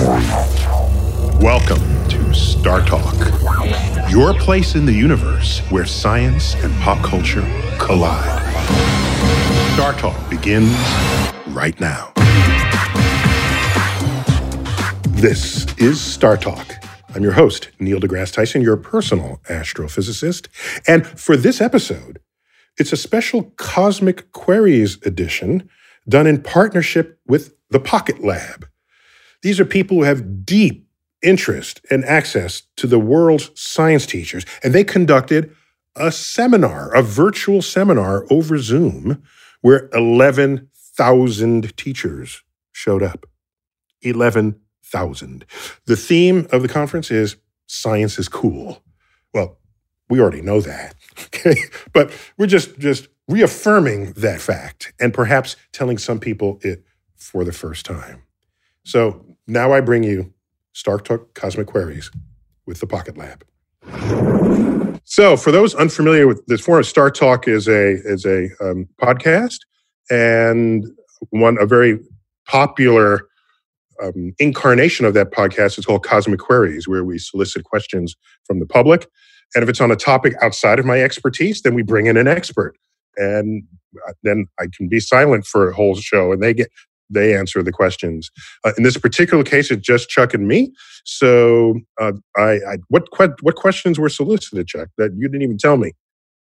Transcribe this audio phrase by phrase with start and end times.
[0.00, 3.14] Welcome to Star Talk,
[4.10, 7.42] your place in the universe where science and pop culture
[7.78, 8.40] collide.
[9.74, 10.74] Star Talk begins
[11.48, 12.14] right now.
[15.10, 16.82] This is Star Talk.
[17.14, 20.48] I'm your host, Neil deGrasse Tyson, your personal astrophysicist.
[20.88, 22.20] And for this episode,
[22.78, 25.68] it's a special Cosmic Queries edition
[26.08, 28.66] done in partnership with the Pocket Lab.
[29.42, 30.86] These are people who have deep
[31.22, 35.54] interest and access to the world's science teachers, and they conducted
[35.96, 39.22] a seminar, a virtual seminar over Zoom,
[39.60, 43.26] where 11,000 teachers showed up.
[44.02, 45.44] 11,000.
[45.84, 47.36] The theme of the conference is
[47.66, 48.82] Science is Cool.
[49.34, 49.58] Well,
[50.08, 50.94] we already know that,
[51.26, 51.56] okay?
[51.92, 56.84] But we're just, just reaffirming that fact and perhaps telling some people it
[57.14, 58.22] for the first time.
[58.84, 60.32] So now I bring you
[60.72, 62.10] Star Talk Cosmic Queries
[62.66, 63.44] with the Pocket Lab.
[65.04, 69.58] So, for those unfamiliar with this forum, Star Talk is a is a um, podcast
[70.08, 70.86] and
[71.30, 71.98] one a very
[72.46, 73.26] popular
[74.02, 78.14] um, incarnation of that podcast is called Cosmic Queries, where we solicit questions
[78.44, 79.08] from the public.
[79.54, 82.28] And if it's on a topic outside of my expertise, then we bring in an
[82.28, 82.76] expert,
[83.16, 83.64] and
[84.08, 86.70] uh, then I can be silent for a whole show, and they get
[87.10, 88.30] they answer the questions.
[88.64, 90.72] Uh, in this particular case, it's just Chuck and me.
[91.04, 94.88] So, uh, I, I, what que- what questions were solicited, Chuck?
[94.98, 95.92] That you didn't even tell me.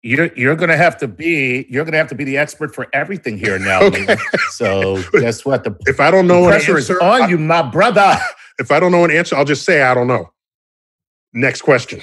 [0.04, 2.74] You're you're going to have to be you're going to have to be the expert
[2.74, 3.82] for everything here now.
[3.86, 4.16] Okay.
[4.50, 5.62] So guess what?
[5.64, 8.16] The If I don't know an pressure is answer, on I- you, my brother.
[8.58, 10.30] if I don't know an answer, I'll just say I don't know.
[11.32, 12.00] Next question.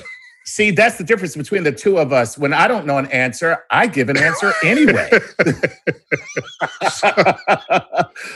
[0.50, 2.36] See, that's the difference between the two of us.
[2.36, 5.08] When I don't know an answer, I give an answer anyway.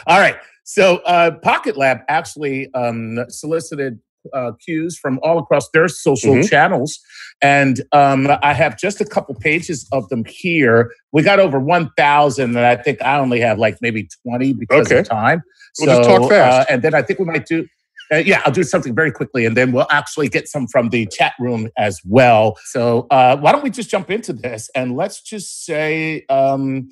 [0.05, 0.35] All right.
[0.63, 3.99] So, uh, Pocket Lab actually um, solicited
[4.31, 6.47] uh, cues from all across their social Mhm.
[6.49, 6.99] channels.
[7.41, 10.91] And um, I have just a couple pages of them here.
[11.11, 14.99] We got over 1,000, and I think I only have like maybe 20 because Okay.
[14.99, 15.41] of time.
[15.79, 16.69] We'll just talk fast.
[16.69, 17.65] Uh, and then I think we might do.
[18.13, 21.07] Uh, yeah, I'll do something very quickly, and then we'll actually get some from the
[21.07, 22.57] chat room as well.
[22.65, 26.89] So, uh, why don't we just jump into this and let's just say, um,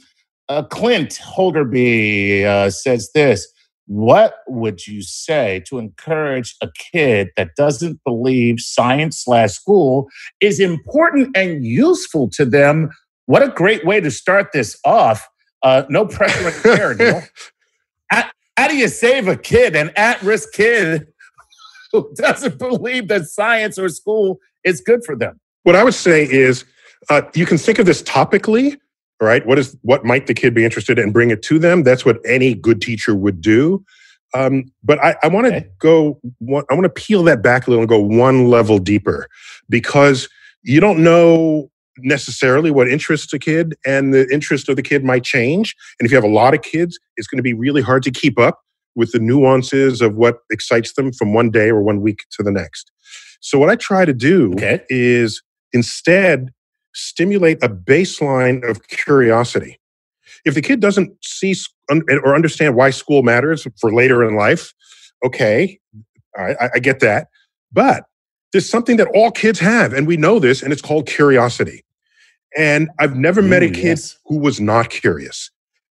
[0.49, 3.47] uh, Clint Holderby uh, says this:
[3.85, 10.09] What would you say to encourage a kid that doesn't believe science slash school
[10.41, 12.89] is important and useful to them?
[13.27, 15.27] What a great way to start this off.
[15.61, 17.21] Uh, no pressure care, Neil.
[18.61, 21.07] How do you save a kid, an at risk kid
[21.91, 25.39] who doesn't believe that science or school is good for them?
[25.63, 26.65] What I would say is,
[27.09, 28.77] uh, you can think of this topically,
[29.21, 29.45] right?
[29.45, 31.05] What is what might the kid be interested in?
[31.05, 31.83] and Bring it to them.
[31.83, 33.83] That's what any good teacher would do.
[34.33, 35.67] Um, but I, I want to Okay.
[35.79, 36.19] go.
[36.69, 39.27] I want to peel that back a little and go one level deeper,
[39.69, 40.29] because
[40.63, 41.69] you don't know
[41.99, 45.75] necessarily what interests a kid, and the interest of the kid might change.
[45.99, 48.11] And if you have a lot of kids, it's going to be really hard to
[48.11, 48.59] keep up
[48.95, 52.51] with the nuances of what excites them from one day or one week to the
[52.51, 52.91] next.
[53.39, 54.81] So what I try to do Okay.
[54.89, 55.41] is
[55.73, 56.51] instead
[56.93, 59.79] stimulate a baseline of curiosity.
[60.45, 61.55] If the kid doesn't see
[61.89, 64.73] or understand why school matters for later in life,
[65.25, 65.79] okay,
[66.37, 67.27] I, I- get that.
[67.71, 68.05] But
[68.51, 71.85] there's something that all kids have, and we know this, and it's called curiosity.
[72.57, 74.17] And I've never met a mm, kid yes.
[74.25, 75.51] who was not curious.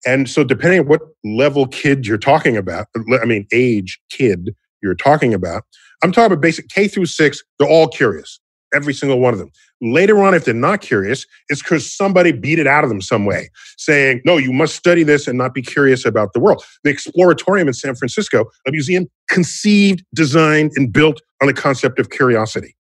[0.06, 2.88] And so, depending on what level kid you're talking about,
[3.22, 5.64] I mean, age kid you're talking about,
[6.04, 8.40] I'm talking about basic K through six, they're all curious,
[8.74, 9.52] every single one of them.
[9.84, 13.26] Later on, if they're not curious, it's because somebody beat it out of them some
[13.26, 16.64] way, saying, no, you must study this and not be curious about the world.
[16.84, 22.12] The Exploratorium in San Francisco, a museum conceived, designed, and built on the concept of
[22.12, 22.76] curiosity.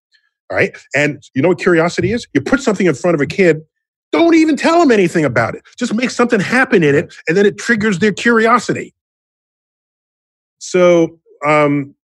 [0.52, 0.78] All right.
[0.96, 2.28] And you know what curiosity is?
[2.34, 3.62] You put something in front of a kid,
[4.12, 5.64] don't even tell them anything about it.
[5.78, 8.94] Just make something happen in it, and then it triggers their curiosity.
[10.60, 11.96] So um,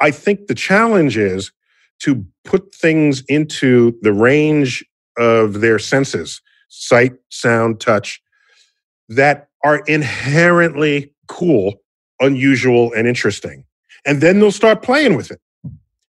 [0.00, 1.52] I think the challenge is
[2.00, 4.84] to put things into the range
[5.18, 8.20] of their senses sight, sound, touch
[9.08, 11.74] that are inherently cool,
[12.20, 13.64] unusual, and interesting.
[14.04, 15.40] And then they'll start playing with it.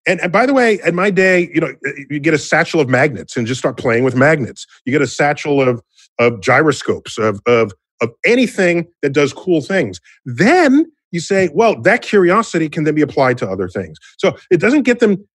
[0.07, 1.73] And, and by the way, at my day, you know,
[2.09, 4.65] you get a satchel of magnets and just start playing with magnets.
[4.85, 5.81] You get a satchel of
[6.19, 9.99] of gyroscopes, of of of anything that does cool things.
[10.25, 13.97] Then you say, well, that curiosity can then be applied to other things.
[14.17, 15.27] So it doesn't get them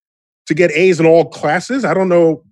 [0.46, 1.84] to get A's in all classes.
[1.84, 2.44] I don't know.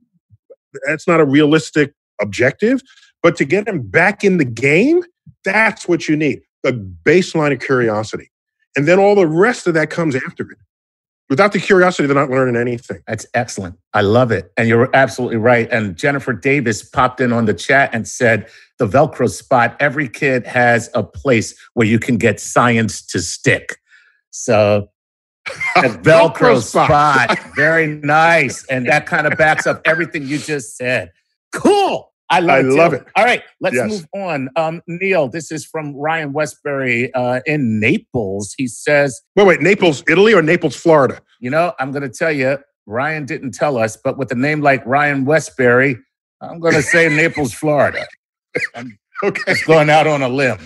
[0.87, 2.83] That's not a realistic objective,
[3.23, 5.03] but to get them back in the game,
[5.45, 6.73] that's what you need the
[7.05, 8.31] baseline of curiosity.
[8.77, 10.59] And then all the rest of that comes after it.
[11.31, 13.03] Without the curiosity, they're not learning anything.
[13.07, 13.77] That's excellent.
[13.95, 14.53] I love it.
[14.57, 15.71] And you're absolutely right.
[15.71, 18.49] And Jennifer Davis popped in on the chat and said,
[18.81, 23.77] the Velcro spot, every kid has a place where you can get science to stick.
[24.31, 24.91] So
[25.77, 27.31] Velcro, Velcro spot.
[27.31, 27.39] spot.
[27.55, 28.65] Very nice.
[28.67, 31.13] And that kind of backs up everything you just said.
[31.53, 32.10] Cool.
[32.31, 33.07] I love, I it, love it.
[33.17, 33.91] All right, let's yes.
[33.91, 34.49] move on.
[34.57, 38.55] Um, Neil, this is from Ryan Westbury uh, in Naples.
[38.57, 42.33] He says, "Wait, wait, Naples, Italy, or Naples, Florida?" You know, I'm going to tell
[42.33, 42.59] you.
[42.87, 45.97] Ryan didn't tell us, but with a name like Ryan Westbury,
[46.41, 48.05] I'm going to say Naples, Florida.
[48.75, 49.43] I'm okay.
[49.47, 50.59] just going out on a limb.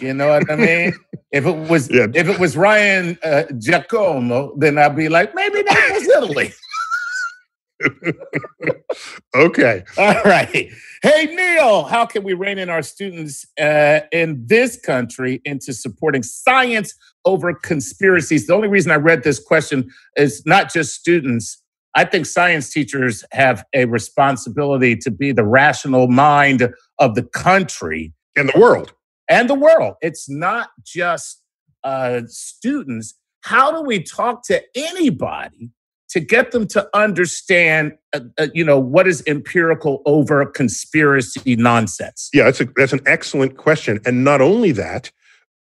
[0.00, 0.92] You know what I mean?
[1.32, 2.06] if it was yeah.
[2.14, 6.52] if it was Ryan uh, Giacomo, then I'd be like, maybe Naples, Italy.
[9.34, 9.84] okay.
[9.98, 10.68] All right.
[11.00, 16.24] Hey, Neil, how can we rein in our students uh, in this country into supporting
[16.24, 16.92] science
[17.24, 18.48] over conspiracies?
[18.48, 21.62] The only reason I read this question is not just students.
[21.94, 26.68] I think science teachers have a responsibility to be the rational mind
[26.98, 28.92] of the country and the world.
[29.30, 29.94] And the world.
[30.00, 31.40] It's not just
[31.84, 33.14] uh, students.
[33.42, 35.70] How do we talk to anybody
[36.10, 42.30] to get them to understand, uh, uh, you know, what is empirical over conspiracy nonsense?
[42.32, 44.00] Yeah, that's a, that's an excellent question.
[44.06, 45.10] And not only that,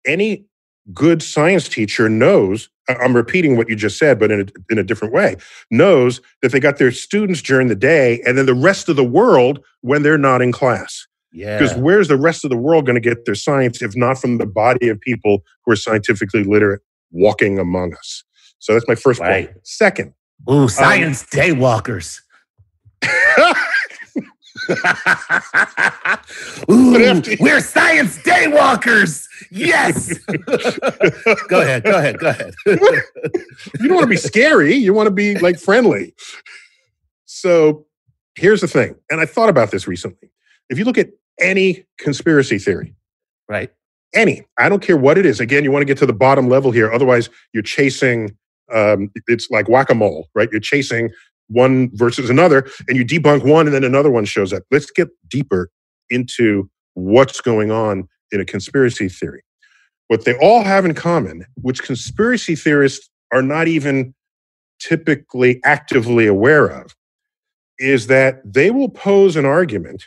[0.05, 0.45] any
[0.93, 2.69] good science teacher knows.
[2.87, 5.37] I'm repeating what you just said, but in a, in a different way.
[5.71, 9.03] Knows that they got their students during the day, and then the rest of the
[9.03, 11.07] world when they're not in class.
[11.31, 11.57] Yeah.
[11.57, 14.37] Because where's the rest of the world going to get their science if not from
[14.37, 16.81] the body of people who are scientifically literate
[17.11, 18.23] walking among us?
[18.59, 19.47] So that's my first right.
[19.47, 19.57] point.
[19.63, 20.13] Second,
[20.49, 22.21] Ooh, um, science um, daywalkers.
[26.69, 29.27] Ooh, we're science daywalkers.
[29.51, 30.17] Yes.
[31.47, 31.83] go ahead.
[31.83, 32.17] Go ahead.
[32.19, 32.53] Go ahead.
[32.65, 32.77] you
[33.87, 34.75] don't want to be scary.
[34.75, 36.13] You want to be like friendly.
[37.25, 37.85] So
[38.35, 38.95] here's the thing.
[39.09, 40.29] And I thought about this recently.
[40.69, 41.09] If you look at
[41.39, 42.95] any conspiracy theory,
[43.47, 43.71] right?
[44.13, 45.39] Any, I don't care what it is.
[45.39, 46.91] Again, you want to get to the bottom level here.
[46.91, 48.35] Otherwise, you're chasing
[48.73, 50.49] um, it's like whack-a-mole, right?
[50.51, 51.09] You're chasing
[51.47, 54.63] one versus another, and you debunk one, and then another one shows up.
[54.71, 55.69] Let's get deeper
[56.09, 59.43] into what's going on in a conspiracy theory.
[60.07, 64.13] What they all have in common, which conspiracy theorists are not even
[64.79, 66.95] typically actively aware of,
[67.79, 70.03] is that they will pose an argument,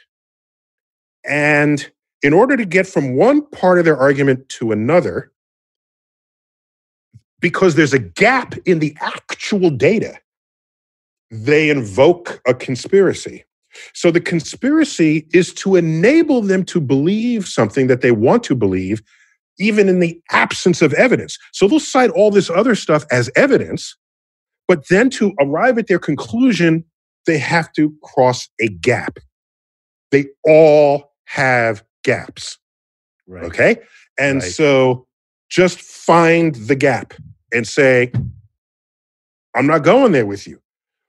[1.24, 1.90] and
[2.22, 5.30] in order to get from one part of their argument to another,
[7.40, 10.18] because there's a gap in the actual data,
[11.30, 13.44] they invoke a conspiracy.
[13.94, 19.02] So the conspiracy is to enable them to believe something that they want to believe,
[19.58, 21.38] even in the absence of evidence.
[21.52, 23.96] So they'll cite all this other stuff as evidence,
[24.66, 26.84] but then to arrive at their conclusion,
[27.26, 29.18] they have to cross a gap.
[30.10, 32.58] They all have gaps.
[33.26, 33.44] Right.
[33.44, 33.76] Okay.
[34.18, 34.50] And right.
[34.50, 35.06] so
[35.50, 37.14] just find the gap
[37.52, 38.12] and say,
[39.54, 40.60] I'm not going there with you.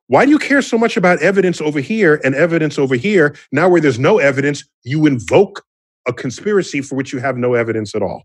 [0.07, 3.36] Why do you care so much about evidence over here and evidence over here?
[3.51, 5.63] Now, where there's no evidence, you invoke
[6.07, 8.24] a conspiracy for which you have no evidence at all.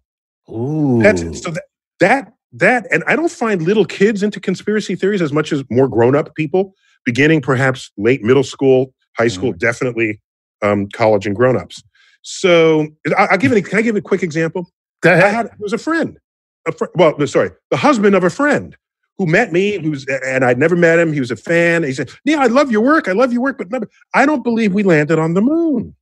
[0.50, 1.02] Ooh.
[1.02, 1.64] That's so that
[2.00, 5.88] that that, and I don't find little kids into conspiracy theories as much as more
[5.88, 6.72] grown-up people,
[7.04, 9.58] beginning perhaps late middle school, high school, mm.
[9.58, 10.20] definitely
[10.62, 11.82] um, college and grown-ups.
[12.22, 13.66] So I, will give it.
[13.66, 14.70] Can I give a quick example?
[15.02, 15.24] Go ahead.
[15.24, 16.18] I had, it was a friend
[16.66, 18.76] a fr- well, sorry, the husband of a friend
[19.18, 21.12] who met me, who's and I'd never met him.
[21.12, 21.82] He was a fan.
[21.82, 23.08] He said, "Yeah, I love your work.
[23.08, 25.94] I love your work, but I don't believe we landed on the moon."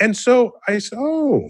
[0.00, 1.48] And so I said, "Oh,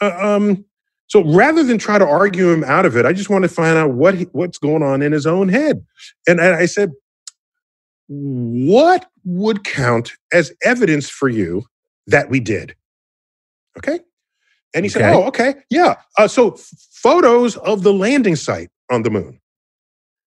[0.00, 0.64] uh, um."
[1.08, 3.76] So rather than try to argue him out of it, I just want to find
[3.76, 5.84] out what he, what's going on in his own head.
[6.26, 6.92] And I said,
[8.08, 11.64] "What would count as evidence for you
[12.06, 12.74] that we did?"
[13.78, 14.00] Okay.
[14.74, 15.00] And he okay.
[15.00, 15.96] said, "Oh, okay, yeah.
[16.18, 19.40] Uh, so f- photos of the landing site on the moon.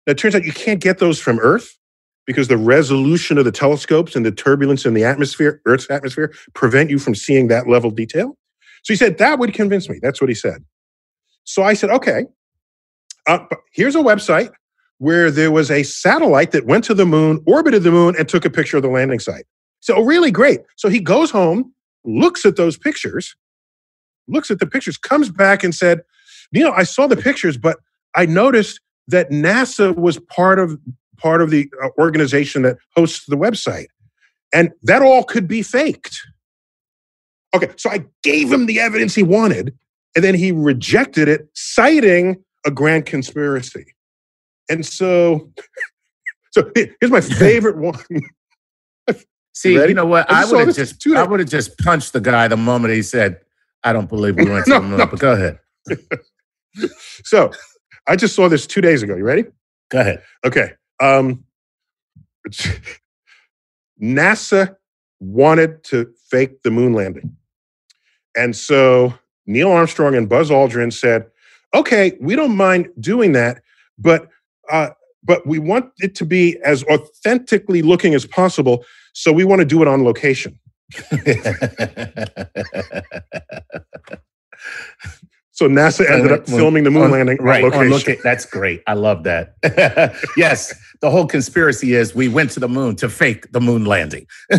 [0.05, 1.77] Now, it turns out you can't get those from Earth
[2.25, 6.89] because the resolution of the telescopes and the turbulence in the atmosphere, Earth's atmosphere, prevent
[6.89, 8.37] you from seeing that level of detail.
[8.83, 9.99] So he said that would convince me.
[10.01, 10.63] That's what he said.
[11.43, 12.25] So I said, okay.
[13.27, 13.39] Uh,
[13.73, 14.51] here's a website
[14.99, 18.45] where there was a satellite that went to the moon, orbited the moon, and took
[18.45, 19.45] a picture of the landing site.
[19.79, 20.61] So, really great.
[20.77, 21.73] So he goes home,
[22.05, 23.35] looks at those pictures,
[24.27, 26.01] looks at the pictures, comes back and said,
[26.51, 27.77] you know, I saw the pictures, but
[28.15, 30.79] I noticed that NASA was part of
[31.17, 33.87] part of the uh, organization that hosts the website.
[34.53, 36.19] And that all could be faked.
[37.55, 39.73] Okay, so I gave him the evidence he wanted,
[40.15, 43.85] and then he rejected it, citing a grand conspiracy.
[44.69, 45.51] And so,
[46.51, 47.99] so here's my favorite one.
[49.53, 50.29] See, you, you, know what?
[50.29, 53.01] I, I would have just I would have just punched the guy the moment he
[53.01, 53.39] said,
[53.85, 55.05] "I don't believe we went to no, the moon." No.
[55.05, 55.59] But go ahead.
[57.23, 57.51] so,
[58.07, 59.15] I just saw this two days ago.
[59.15, 59.45] You ready?
[59.89, 60.21] Go ahead.
[60.45, 60.73] Okay.
[61.01, 61.45] Um,
[64.01, 64.75] NASA
[65.19, 67.35] wanted to fake the moon landing.
[68.35, 69.13] And so
[69.45, 71.27] Neil Armstrong and Buzz Aldrin said,
[71.73, 73.61] okay, we don't mind doing that,
[73.97, 74.29] but
[74.69, 74.89] uh,
[75.23, 78.85] but we want it to be as authentically looking as possible.
[79.13, 80.59] So we want to do it on location.
[85.55, 87.91] So NASA ended up filming the moon on, landing right, on location.
[87.91, 88.83] Loca- that's great.
[88.87, 89.55] I love that.
[90.35, 94.27] yes, the whole conspiracy is we went to the moon to fake the moon landing.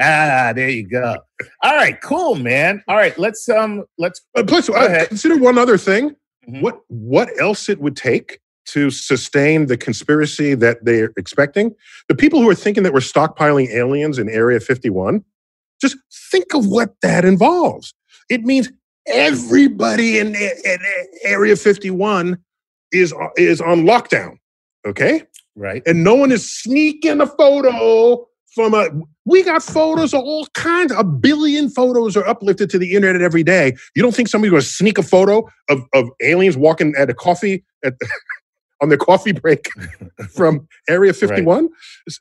[0.00, 1.18] ah, there you go.
[1.62, 2.82] All right, cool, man.
[2.88, 4.22] All right, let's um, let's.
[4.36, 6.16] Uh, plus, uh, consider one other thing.
[6.48, 6.62] Mm-hmm.
[6.62, 8.40] What what else it would take
[8.72, 11.74] to sustain the conspiracy that they're expecting?
[12.08, 15.24] The people who are thinking that we're stockpiling aliens in Area 51
[15.80, 15.96] just
[16.30, 17.94] think of what that involves.
[18.28, 18.70] It means
[19.06, 20.78] everybody in, in
[21.24, 22.38] Area 51
[22.92, 24.36] is, is on lockdown.
[24.86, 25.22] Okay?
[25.56, 25.82] Right.
[25.86, 28.88] And no one is sneaking a photo from a
[29.26, 33.44] we got photos of all kinds a billion photos are uplifted to the internet every
[33.44, 37.08] day you don't think somebody's going to sneak a photo of, of aliens walking at
[37.08, 37.94] a coffee at
[38.80, 39.68] on their coffee break
[40.34, 41.70] from area 51 right.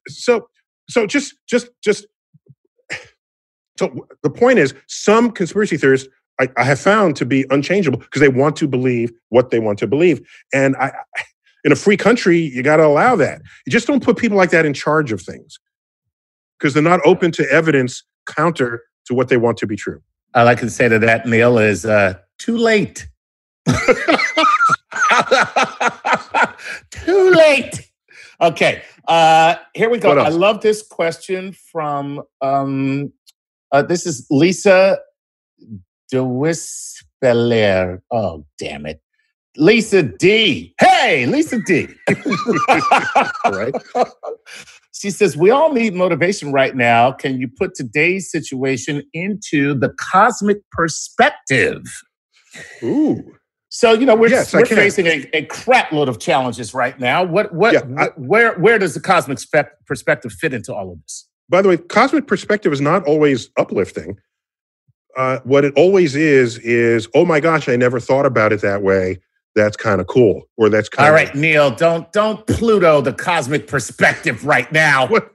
[0.08, 0.50] so
[0.90, 2.08] so just just just
[3.80, 8.20] so the point is, some conspiracy theorists I, I have found to be unchangeable because
[8.20, 10.20] they want to believe what they want to believe.
[10.54, 10.92] And I,
[11.64, 13.42] in a free country, you got to allow that.
[13.66, 15.60] You just don't put people like that in charge of things
[16.58, 20.02] because they're not open to evidence counter to what they want to be true.
[20.36, 23.08] All I can say to that, Neil, is uh, too late.
[26.92, 27.90] too late.
[28.42, 30.18] Okay, uh, here we go.
[30.18, 33.12] I love this question from um,
[33.72, 35.00] uh, this is Lisa
[36.12, 38.00] DeWispeler.
[38.12, 39.02] Oh, damn it.
[39.58, 40.74] Lisa D.
[40.80, 41.88] Hey, Lisa D.
[43.46, 43.74] right.
[44.94, 47.12] She says, We all need motivation right now.
[47.12, 51.84] Can you put today's situation into the cosmic perspective?
[52.84, 53.36] Ooh.
[53.70, 57.24] So you know we're, yes, we're facing a, a, crap load of challenges right now.
[57.24, 61.02] What what yeah, I, where where does the cosmic spe- perspective fit into all of
[61.04, 61.30] this?
[61.50, 64.20] by the way, cosmic perspective is not always uplifting.
[65.18, 68.84] Uh, what it always is is, oh my gosh, I never thought about it that
[68.84, 69.20] way.
[69.56, 71.08] That's kind of cool, or that's kind.
[71.08, 75.08] All right, Neil, don't don't Pluto the cosmic perspective right now.
[75.08, 75.32] What,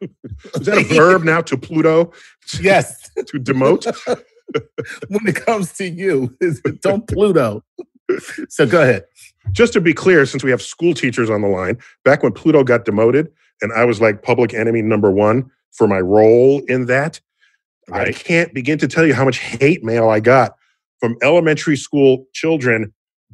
[0.55, 2.13] is that a verb now to Pluto?
[2.61, 3.87] Yes, to demote.
[5.09, 7.65] when it comes to you, is don't Pluto.
[8.49, 9.05] So go ahead.
[9.53, 12.65] Just to be clear, since we have school teachers on the line, back when Pluto
[12.65, 13.31] got demoted,
[13.61, 17.21] and I was like public enemy number one, for my role in that.
[17.89, 18.09] Right.
[18.09, 20.57] I can't begin to tell you how much hate mail I got
[21.01, 22.93] from elementary school children,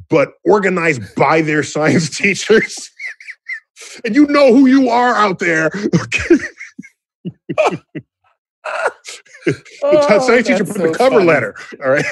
[0.09, 2.91] but organized by their science teachers.
[4.05, 5.71] and you know who you are out there.
[5.71, 6.51] the
[9.85, 11.27] oh, science teacher put so the cover funny.
[11.27, 11.55] letter.
[11.85, 12.05] All right.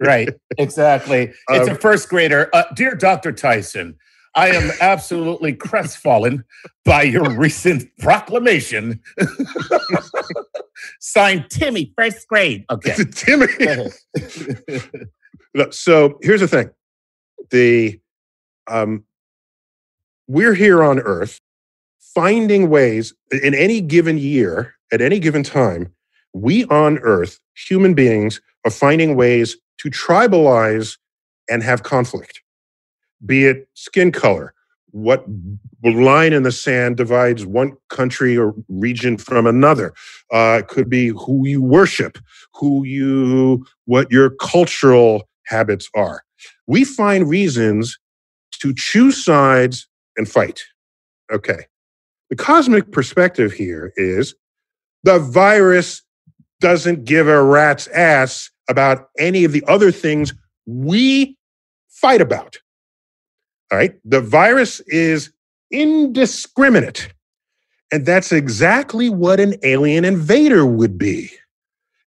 [0.00, 0.30] Right.
[0.58, 1.32] Exactly.
[1.50, 2.50] It's um, a first grader.
[2.52, 3.32] Uh, Dear Dr.
[3.32, 3.96] Tyson,
[4.34, 6.44] I am absolutely crestfallen
[6.84, 9.00] by your recent proclamation.
[11.00, 12.64] Signed Timmy, first grade.
[12.70, 12.94] Okay.
[13.12, 13.46] Timmy.
[15.70, 16.70] so here's the thing.
[17.50, 18.00] The
[18.66, 19.04] um,
[20.26, 21.40] we're here on Earth
[22.14, 25.92] finding ways in any given year, at any given time,
[26.32, 30.96] we on Earth, human beings, are finding ways to tribalize
[31.48, 32.40] and have conflict
[33.24, 34.54] be it skin color,
[34.90, 35.24] what
[35.82, 39.92] line in the sand divides one country or region from another.
[40.32, 42.18] Uh, it could be who you worship,
[42.54, 46.22] who you, what your cultural habits are.
[46.66, 47.98] We find reasons
[48.60, 50.62] to choose sides and fight.
[51.32, 51.66] Okay.
[52.30, 54.34] The cosmic perspective here is
[55.02, 56.02] the virus
[56.60, 60.32] doesn't give a rat's ass about any of the other things
[60.66, 61.36] we
[61.88, 62.56] fight about.
[63.70, 63.94] All right.
[64.04, 65.32] The virus is
[65.70, 67.12] indiscriminate.
[67.92, 71.30] And that's exactly what an alien invader would be.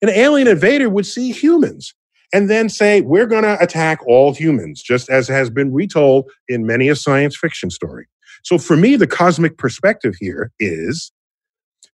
[0.03, 1.95] An alien invader would see humans
[2.33, 6.67] and then say, We're going to attack all humans, just as has been retold in
[6.67, 8.07] many a science fiction story.
[8.43, 11.13] So for me, the cosmic perspective here is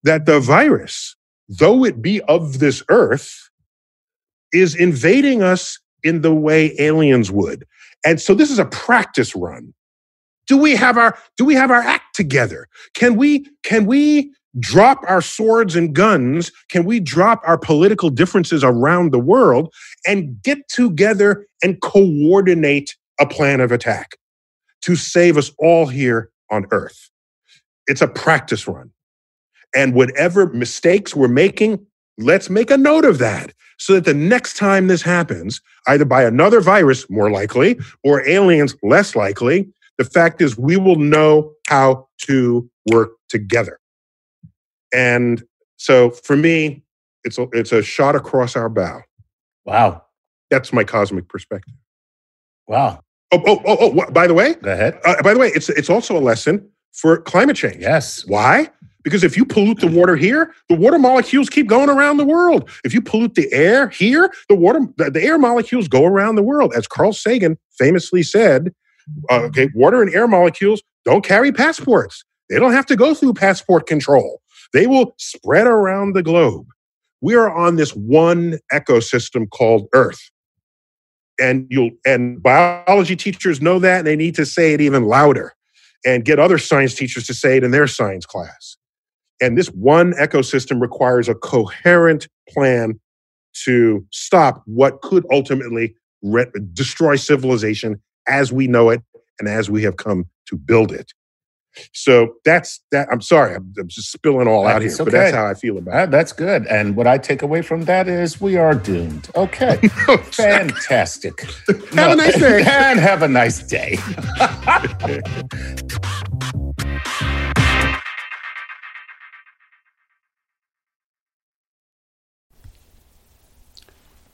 [0.02, 1.16] that the virus,
[1.48, 3.50] though it be of this earth,
[4.52, 7.64] is invading us in the way aliens would.
[8.04, 9.72] And so this is a practice run.
[10.46, 12.68] Do we have our do we have our act together?
[12.94, 16.50] Can we can we drop our swords and guns?
[16.68, 19.72] Can we drop our political differences around the world
[20.06, 24.16] and get together and coordinate a plan of attack
[24.82, 27.10] to save us all here on earth?
[27.86, 28.90] It's a practice run.
[29.74, 31.86] And whatever mistakes we're making,
[32.18, 36.22] let's make a note of that so that the next time this happens, either by
[36.22, 42.08] another virus, more likely, or aliens, less likely, the fact is we will know how
[42.18, 43.78] to work together.
[44.94, 45.42] And
[45.76, 46.82] so for me,
[47.24, 49.02] it's a, it's a shot across our bow.
[49.64, 50.04] Wow.
[50.50, 51.74] That's my cosmic perspective.
[52.68, 53.02] Wow.
[53.32, 55.00] Oh, oh, oh, oh by the way, go ahead.
[55.04, 57.78] Uh, by the way, it's, it's also a lesson for climate change.
[57.80, 58.26] Yes.
[58.26, 58.70] Why?
[59.04, 62.68] Because if you pollute the water here, the water molecules keep going around the world.
[62.84, 66.42] If you pollute the air here, the water, the, the air molecules go around the
[66.42, 66.72] world.
[66.76, 68.72] As Carl Sagan famously said,
[69.30, 72.24] uh, okay, water and air molecules don't carry passports.
[72.48, 74.40] They don't have to go through passport control.
[74.72, 76.66] They will spread around the globe.
[77.20, 80.30] We are on this one ecosystem called Earth.
[81.40, 85.54] And you'll and biology teachers know that and they need to say it even louder
[86.04, 88.76] and get other science teachers to say it in their science class.
[89.42, 92.98] And this one ecosystem requires a coherent plan
[93.64, 99.02] to stop what could ultimately re- destroy civilization as we know it
[99.40, 101.12] and as we have come to build it.
[101.92, 103.08] So that's that.
[103.10, 105.04] I'm sorry, I'm, I'm just spilling all out here, okay.
[105.04, 106.10] but that's how I feel about it.
[106.10, 106.66] That's good.
[106.66, 109.30] And what I take away from that is we are doomed.
[109.34, 111.40] Okay, oh, fantastic.
[111.66, 112.62] have no, a nice day.
[112.66, 113.96] And have a nice day.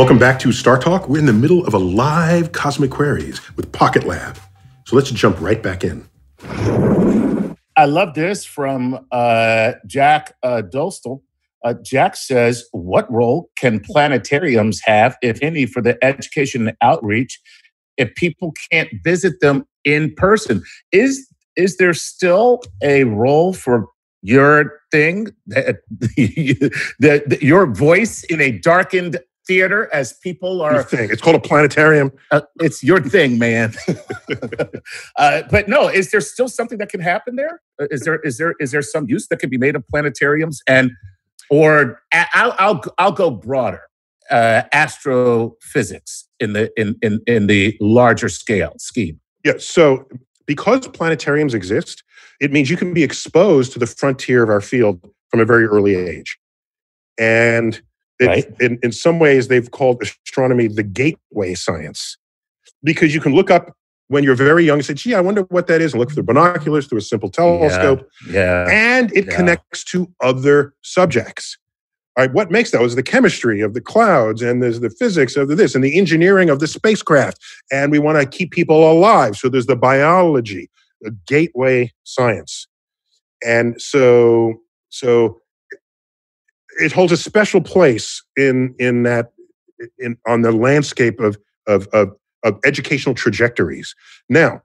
[0.00, 1.10] Welcome back to Star Talk.
[1.10, 4.38] We're in the middle of a live Cosmic Queries with Pocket Lab.
[4.86, 6.08] So let's jump right back in.
[7.76, 10.62] I love this from uh, Jack uh.
[11.62, 17.38] Uh, Jack says, What role can planetariums have, if any, for the education and outreach
[17.98, 20.62] if people can't visit them in person?
[20.92, 23.90] Is, is there still a role for
[24.22, 29.18] your thing, that, the, your voice in a darkened
[29.50, 30.84] theater as people are.
[30.84, 31.10] thing.
[31.10, 32.12] It's called a planetarium.
[32.30, 33.74] Uh, it's your thing, man.
[35.16, 37.60] uh, but no, is there still something that can happen there?
[37.80, 40.58] Uh, is there is there is there some use that can be made of planetariums
[40.68, 40.92] and
[41.50, 43.82] or I'll I'll, I'll go broader.
[44.30, 49.18] Uh, astrophysics in the in, in in the larger scale scheme.
[49.44, 49.54] Yeah.
[49.58, 50.06] So
[50.46, 52.04] because planetariums exist,
[52.40, 55.64] it means you can be exposed to the frontier of our field from a very
[55.64, 56.38] early age.
[57.18, 57.82] And
[58.26, 58.46] Right.
[58.60, 62.16] In, in some ways, they've called astronomy the gateway science
[62.84, 63.74] because you can look up
[64.08, 66.24] when you're very young and say, gee, I wonder what that is, and look through
[66.24, 68.66] binoculars, through a simple telescope, Yeah.
[68.68, 69.36] and it Yeah.
[69.36, 71.56] connects to other subjects.
[72.16, 75.36] All right, what makes that is the chemistry of the clouds, and there's the physics
[75.36, 77.38] of this, and the engineering of the spacecraft.
[77.70, 79.36] And we want to keep people alive.
[79.36, 80.68] So there's the biology,
[81.00, 82.66] the gateway science.
[83.46, 85.40] And so, so
[86.80, 89.32] it holds a special place in in that
[89.98, 92.12] in on the landscape of of of,
[92.44, 93.94] of educational trajectories.
[94.28, 94.62] Now,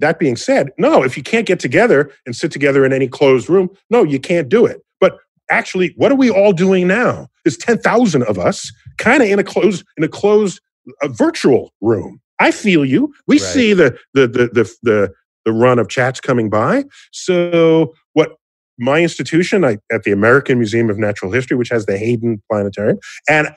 [0.00, 3.48] that being said, no, if you can't get together and sit together in any closed
[3.48, 4.84] room, no, you can't do it.
[5.00, 5.18] But
[5.50, 7.28] actually, what are we all doing now?
[7.44, 10.60] There's 10,000 of us kind of in a closed in a closed
[11.02, 12.20] a virtual room.
[12.40, 13.14] I feel you.
[13.26, 13.42] We Right.
[13.42, 15.12] see the the the the the
[15.44, 16.84] the run of chats coming by.
[17.12, 18.36] So what
[18.78, 22.98] my institution I, at the American Museum of Natural History, which has the Hayden Planetarium,
[23.28, 23.48] and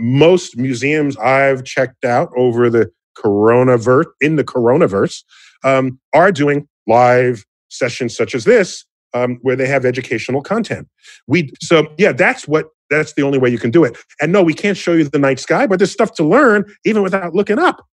[0.00, 5.22] most museums I've checked out over the coronavirus in the coronavirus
[5.62, 8.84] um, are doing live sessions such as this
[9.14, 10.88] um, where they have educational content.
[11.26, 13.96] We so yeah, that's what that's the only way you can do it.
[14.20, 17.02] And no, we can't show you the night sky, but there's stuff to learn even
[17.02, 17.84] without looking up.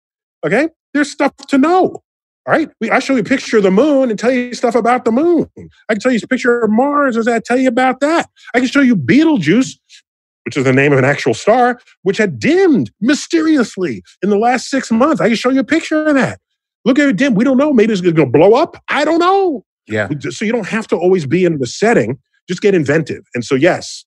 [0.45, 2.03] Okay, there's stuff to know.
[2.46, 4.74] All right, we, I show you a picture of the moon and tell you stuff
[4.74, 5.48] about the moon.
[5.88, 8.29] I can tell you a picture of Mars and I tell you about that.
[8.55, 9.79] I can show you Betelgeuse,
[10.44, 14.70] which is the name of an actual star, which had dimmed mysteriously in the last
[14.70, 15.20] six months.
[15.20, 16.40] I can show you a picture of that.
[16.85, 17.35] Look at it dim.
[17.35, 17.72] We don't know.
[17.74, 18.83] Maybe it's going to blow up.
[18.88, 19.64] I don't know.
[19.87, 20.09] Yeah.
[20.31, 22.18] So you don't have to always be in the setting.
[22.48, 23.22] Just get inventive.
[23.35, 24.05] And so, yes,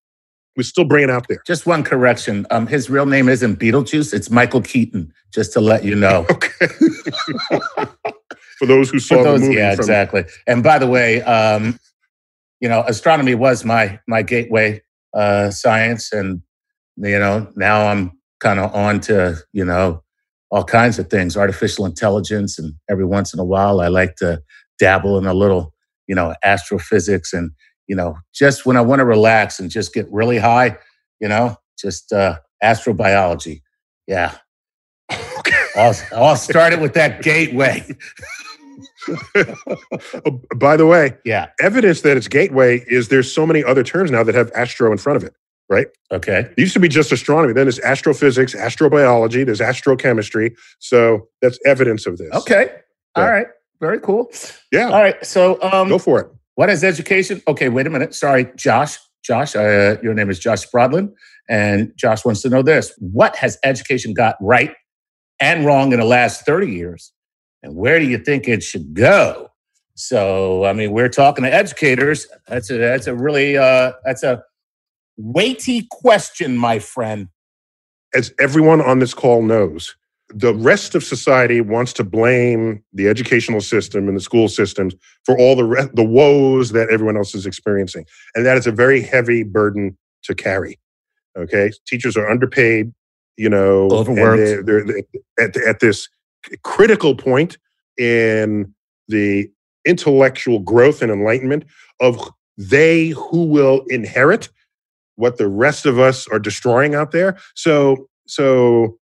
[0.56, 1.42] we still bring it out there.
[1.46, 2.46] Just one correction.
[2.52, 4.14] Um, his real name isn't Beetlejuice.
[4.14, 5.14] It's Michael Keaton.
[5.34, 6.26] Just to let you know.
[6.32, 6.68] Okay.
[8.60, 10.26] For those who saw those, the movie, yeah, from- exactly.
[10.48, 11.80] And by the way, um,
[12.62, 14.82] you know, astronomy was my my gateway
[15.14, 16.42] uh, science, and
[16.98, 20.04] you know, now I'm kind of on to you know
[20.52, 24.42] all kinds of things, artificial intelligence, and every once in a while, I like to
[24.80, 25.74] dabble in a little,
[26.08, 27.52] you know, astrophysics, and
[27.88, 30.78] you know, just when I want to relax and just get really high,
[31.20, 33.62] you know, just uh, astrobiology.
[34.08, 34.36] Yeah,
[35.40, 35.66] Okay.
[36.16, 37.86] all, start it with that gateway.
[40.26, 41.48] Oh, by the way, Yeah.
[41.62, 44.98] evidence that it's gateway is there's so many other terms now that have astro in
[44.98, 45.34] front of it.
[45.70, 45.88] Right?
[46.12, 46.40] Okay.
[46.42, 47.54] It used to be just astronomy.
[47.54, 50.56] Then there's astrophysics, astrobiology, there's astrochemistry.
[50.80, 52.32] So that's evidence of this.
[52.34, 52.70] Okay.
[53.16, 53.30] All Yeah.
[53.30, 53.48] right.
[53.80, 54.32] Very cool.
[54.72, 54.90] Yeah.
[54.90, 55.26] All right.
[55.26, 56.28] So, um, Go for it.
[56.56, 57.42] What is education?
[57.48, 57.70] Okay.
[57.70, 58.14] Wait a minute.
[58.16, 58.98] Sorry, Josh.
[59.24, 61.14] Josh, uh, your name is Josh Sprodlin,
[61.48, 64.74] and Josh wants to know this: What has education got right
[65.40, 67.14] and wrong in the last thirty years,
[67.64, 69.50] and where do you think it should go?
[69.96, 72.28] So, I mean, we're talking to educators.
[72.48, 74.44] That's a that's a really uh, that's a
[75.18, 77.30] weighty question, my friend.
[78.14, 79.96] As everyone on this call knows,
[80.36, 85.38] the rest of society wants to blame the educational system and the school systems for
[85.38, 89.02] all the re- the woes that everyone else is experiencing, and that is a very
[89.02, 90.80] heavy burden to carry.
[91.38, 92.94] Okay, teachers are underpaid,
[93.38, 94.38] you know, Overworked.
[94.38, 95.04] They're, they're, they're
[95.40, 96.10] at, at this
[96.64, 97.58] critical point
[97.98, 98.74] in
[99.08, 99.50] the
[99.86, 101.66] intellectual growth and enlightenment
[102.00, 104.50] of they who will inherit
[105.16, 107.38] what the rest of us are destroying out there.
[107.56, 108.98] So, so,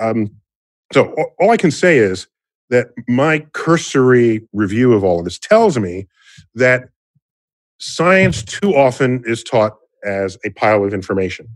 [0.00, 0.30] um,
[0.92, 2.26] so all I can say is
[2.70, 6.06] that my cursory review of all of this tells me
[6.54, 6.88] that
[7.78, 11.48] science too often is taught as a pile of information.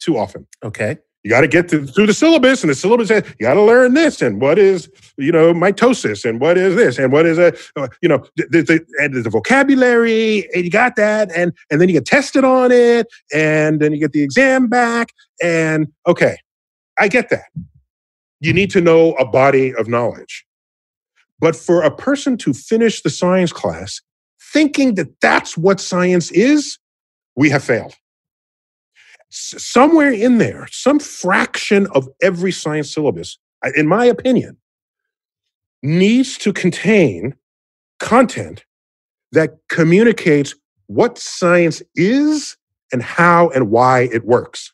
[0.00, 0.46] Too often.
[0.62, 0.98] Okay.
[1.22, 3.62] You got to get to, through the syllabus, and the syllabus says you got to
[3.62, 7.38] learn this, and what is you know mitosis, and what is this, and what is
[7.38, 11.54] a uh, you know the, the, the, and the vocabulary, and you got that, and
[11.70, 15.90] and then you get tested on it, and then you get the exam back, and
[16.06, 16.36] okay,
[16.98, 17.46] I get that.
[18.44, 20.44] You need to know a body of knowledge,
[21.38, 24.00] but for a person to finish the science class
[24.52, 26.78] thinking that that's what science is,
[27.36, 27.94] we have failed
[29.32, 33.38] s- somewhere in there, some fraction of every science syllabus,
[33.74, 34.56] in my opinion,
[35.82, 37.34] needs to contain
[37.98, 38.64] content
[39.32, 40.54] that communicates
[40.86, 42.56] what science is
[42.92, 44.72] and how and why it works.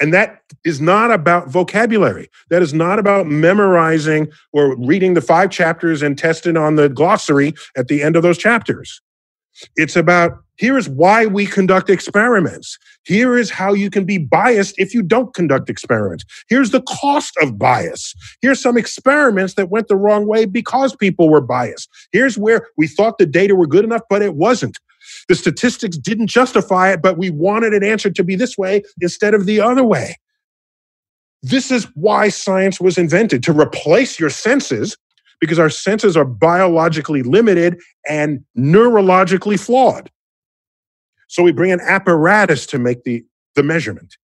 [0.00, 2.30] And that is not about vocabulary.
[2.50, 7.54] That is not about memorizing or reading the five chapters and testing on the glossary
[7.76, 9.00] at the end of those chapters.
[9.76, 12.78] It's about here is why we conduct experiments.
[13.04, 16.24] Here is how you can be biased if you don't conduct experiments.
[16.48, 18.14] Here's the cost of bias.
[18.42, 21.88] Here's some experiments that went the wrong way because people were biased.
[22.12, 24.78] Here's where we thought the data were good enough, but it wasn't.
[25.28, 29.34] The statistics didn't justify it, but we wanted an answer to be this way instead
[29.34, 30.16] of the other way.
[31.42, 34.96] This is why science was invented to replace your senses
[35.40, 40.10] because our senses are biologically limited and neurologically flawed.
[41.28, 44.16] So we bring an apparatus to make the, the measurement.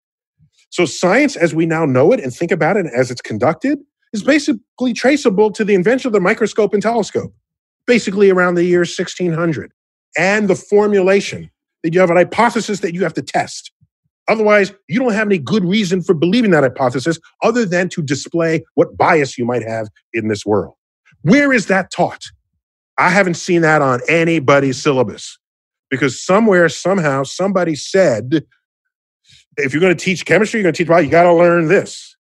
[0.70, 3.78] So science, as we now know it and think about it as it's conducted,
[4.12, 7.32] is basically traceable to the invention of the microscope and telescope,
[7.86, 9.72] basically around the year 1600,
[10.16, 11.50] and the formulation
[11.82, 13.70] that you have an hypothesis that you have to test.
[14.26, 18.64] Otherwise, you don't have any good reason for believing that hypothesis other than to display
[18.74, 20.74] what bias you might have in this world.
[21.22, 22.24] Where is that taught?
[22.96, 25.38] I haven't seen that on anybody's syllabus
[25.90, 28.44] because somewhere, somehow, somebody said,
[29.56, 31.68] if you're going to teach chemistry, you're going to teach biology, you got to learn
[31.68, 32.16] this.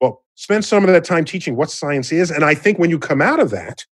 [0.00, 2.30] Well, spend some of that time teaching what science is.
[2.30, 3.84] And I think when you come out of that,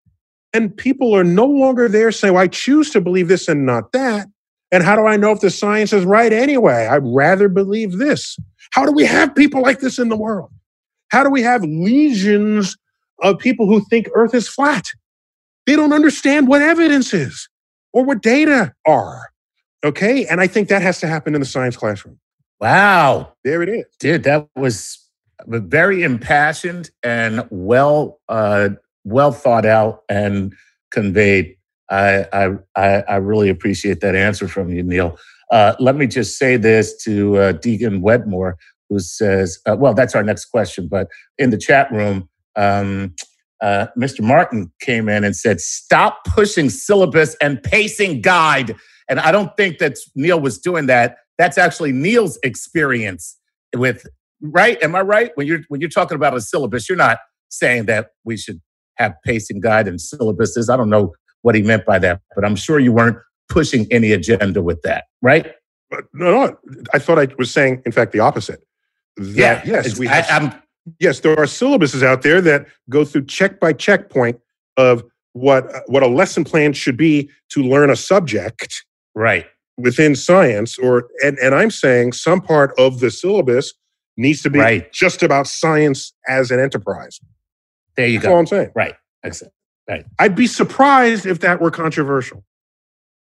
[0.53, 3.91] and people are no longer there saying, well, I choose to believe this and not
[3.91, 4.27] that.
[4.71, 6.87] And how do I know if the science is right anyway?
[6.87, 8.37] I'd rather believe this.
[8.71, 10.51] How do we have people like this in the world?
[11.09, 12.77] How do we have legions
[13.21, 14.85] of people who think Earth is flat?
[15.65, 17.49] They don't understand what evidence is
[17.93, 19.29] or what data are.
[19.83, 20.25] Okay.
[20.25, 22.19] And I think that has to happen in the science classroom.
[22.59, 23.33] Wow.
[23.43, 23.85] There it is.
[23.99, 24.99] Dude, that was
[25.47, 28.69] very impassioned and well uh,
[29.03, 30.53] well thought out and
[30.91, 31.55] conveyed.
[31.89, 32.25] I,
[32.75, 35.17] I, I really appreciate that answer from you, Neil.
[35.51, 38.57] Uh, let me just say this to uh, Deacon Wedmore,
[38.89, 41.07] who says, uh, well, that's our next question, but
[41.37, 43.15] in the chat room, um,
[43.61, 44.21] uh, Mr.
[44.21, 48.75] Martin came in and said, stop pushing syllabus and pacing guide.
[49.09, 51.17] And I don't think that Neil was doing that.
[51.37, 53.37] That's actually Neil's experience
[53.75, 54.05] with,
[54.41, 54.81] right?
[54.81, 55.31] Am I right?
[55.35, 58.61] When you're, when you're talking about a syllabus, you're not saying that we should
[58.99, 60.71] have pacing guide and syllabuses.
[60.71, 64.11] I don't know what he meant by that, but I'm sure you weren't pushing any
[64.11, 65.53] agenda with that, right?
[66.13, 66.57] No, no.
[66.93, 68.61] I thought I was saying, in fact, the opposite.
[69.17, 70.25] That, yeah, yes, we have.
[70.29, 70.59] I,
[70.99, 74.39] yes, there are syllabuses out there that go through check by checkpoint
[74.77, 78.85] of what what a lesson plan should be to learn a subject,
[79.15, 79.45] right,
[79.77, 80.77] within science.
[80.77, 83.73] Or and and I'm saying some part of the syllabus
[84.15, 84.91] needs to be right.
[84.93, 87.19] just about science as an enterprise.
[87.95, 88.29] There you That's go.
[88.29, 88.71] That's all I'm saying.
[88.75, 88.95] Right.
[89.23, 89.53] Excellent.
[89.87, 90.05] Right.
[90.19, 92.43] I'd be surprised if that were controversial.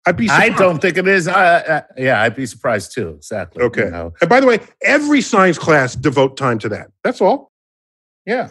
[0.06, 0.28] I'd be.
[0.28, 0.54] Surprised.
[0.54, 1.28] I don't think it is.
[1.28, 3.10] Uh, uh, yeah, I'd be surprised too.
[3.10, 3.64] Exactly.
[3.64, 3.86] Okay.
[3.86, 4.14] You know.
[4.22, 6.88] And by the way, every science class devote time to that.
[7.04, 7.52] That's all.
[8.26, 8.50] Yeah.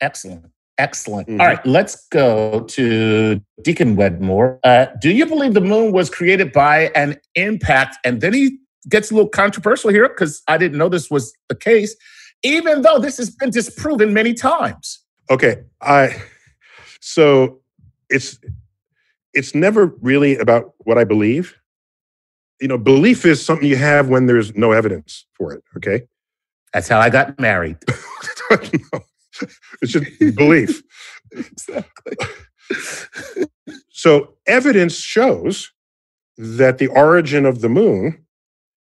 [0.00, 0.46] Excellent.
[0.78, 1.28] Excellent.
[1.28, 1.40] Mhm.
[1.40, 4.58] All right, let's go to Deacon Wedmore.
[4.64, 7.98] Uh, do you believe the moon was created by an impact?
[8.04, 11.54] And then he gets a little controversial here because I didn't know this was the
[11.54, 11.94] case,
[12.42, 15.01] even though this has been disproven many times.
[15.32, 15.64] Okay.
[15.80, 16.22] I
[17.00, 17.62] so
[18.10, 18.38] it's
[19.32, 21.56] it's never really about what I believe.
[22.60, 25.64] You know, belief is something you have when there's no evidence for it.
[25.78, 26.02] Okay.
[26.74, 27.78] That's how I got married.
[28.50, 29.00] No.
[29.80, 30.82] it's just belief.
[31.32, 32.16] exactly.
[33.88, 35.72] So evidence shows
[36.36, 38.26] that the origin of the moon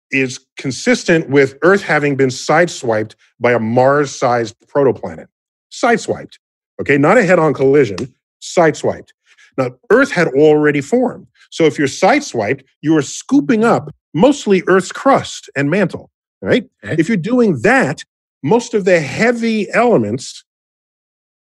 [0.10, 5.27] is consistent with Earth having been sideswiped by a Mars-sized protoplanet.
[5.71, 6.38] Sideswiped.
[6.79, 9.10] Okay, not a head-on collision, sideswiped.
[9.57, 11.27] Now, Earth had already formed.
[11.51, 16.10] So if you're sideswiped, you are scooping up mostly Earth's crust and mantle,
[16.41, 16.69] right?
[16.84, 16.95] Okay.
[16.97, 18.03] If you're doing that,
[18.43, 20.43] most of the heavy elements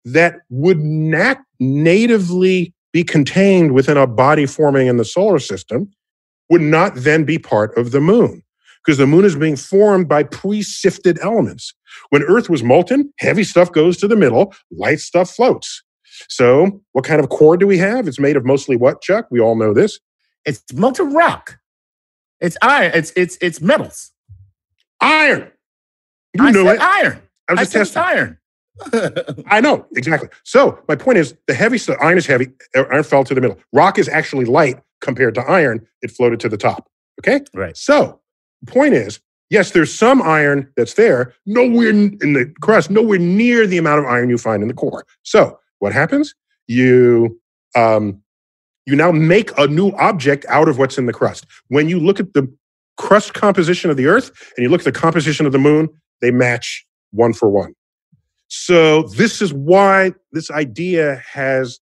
[0.05, 5.91] that would nat- natively be contained within a body forming in the solar system
[6.49, 8.43] would not then be part of the moon
[8.85, 11.75] because the moon is being formed by pre-sifted elements.
[12.11, 15.83] When Earth was molten, heavy stuff goes to the middle, light stuff floats.
[16.29, 18.09] So, what kind of core do we have?
[18.09, 19.27] It's made of mostly what, Chuck?
[19.31, 19.99] We all know this.
[20.45, 21.59] It's molten rock.
[22.41, 22.93] It's iron.
[22.95, 24.13] It's it's it's metals.
[25.01, 25.51] Iron.
[26.35, 26.81] You I know it.
[26.81, 27.23] iron.
[27.49, 28.03] I was I just said testing.
[28.03, 28.39] iron.
[29.49, 30.29] I know exactly.
[30.45, 32.49] So my point is, the heavy stuff, iron is heavy.
[32.77, 33.59] Iron fell to the middle.
[33.73, 35.87] Rock is actually light compared to iron.
[36.03, 36.89] It floated to the top.
[37.21, 37.41] Okay.
[37.55, 37.77] right.
[37.77, 38.21] So
[38.63, 43.67] the point is, yes, there's some iron that's there, nowhere in the crust, nowhere near
[43.67, 45.05] the amount of iron you find in the core.
[45.23, 46.35] So what happens?
[46.67, 47.41] You
[47.75, 48.23] um,
[48.87, 51.47] you now make a new object out of what's in the crust.
[51.69, 52.51] When you look at the
[52.97, 55.89] crust composition of the Earth and you look at the composition of the Moon,
[56.21, 57.75] they match one for one.
[58.49, 61.81] So this is why this idea has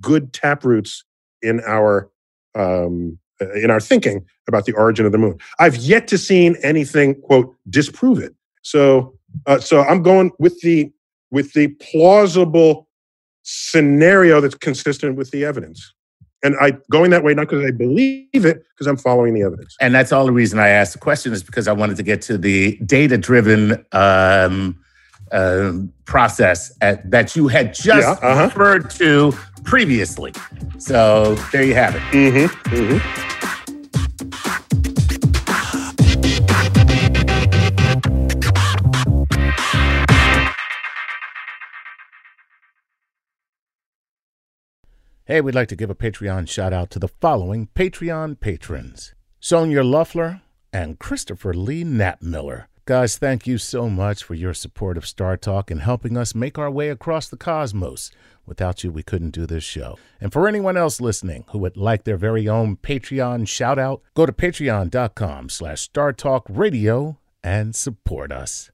[0.00, 1.04] good taproots
[1.42, 2.10] in our
[2.54, 3.18] um,
[3.52, 5.38] in our thinking about the origin of the moon.
[5.58, 8.34] I've yet to seen anything quote disprove it.
[8.62, 9.14] So
[9.46, 10.92] uh, so I'm going with the
[11.30, 12.88] with the plausible
[13.42, 15.92] scenario that's consistent with the evidence.
[16.42, 19.76] And I going that way not because I believe it, because I'm following the evidence.
[19.80, 22.20] And that's all the reason I asked the question is because I wanted to get
[22.22, 24.78] to the data driven um,
[25.32, 25.72] uh,
[26.04, 28.44] process at, that you had just Yeah, uh-huh.
[28.44, 29.32] referred to
[29.64, 30.32] previously.
[30.78, 32.02] So there you have it.
[32.12, 32.74] Mm-hmm.
[32.74, 33.33] Mm-hmm.
[45.26, 49.82] Hey, we'd like to give a Patreon shout out to the following Patreon patrons Sonya
[49.82, 52.66] Loeffler and Christopher Lee Knapmiller.
[52.84, 56.58] Guys, thank you so much for your support of Star Talk and helping us make
[56.58, 58.10] our way across the cosmos.
[58.44, 59.98] Without you, we couldn't do this show.
[60.20, 64.26] And for anyone else listening who would like their very own Patreon shout out, go
[64.26, 68.70] to patreon.com slash startalkradio and support us.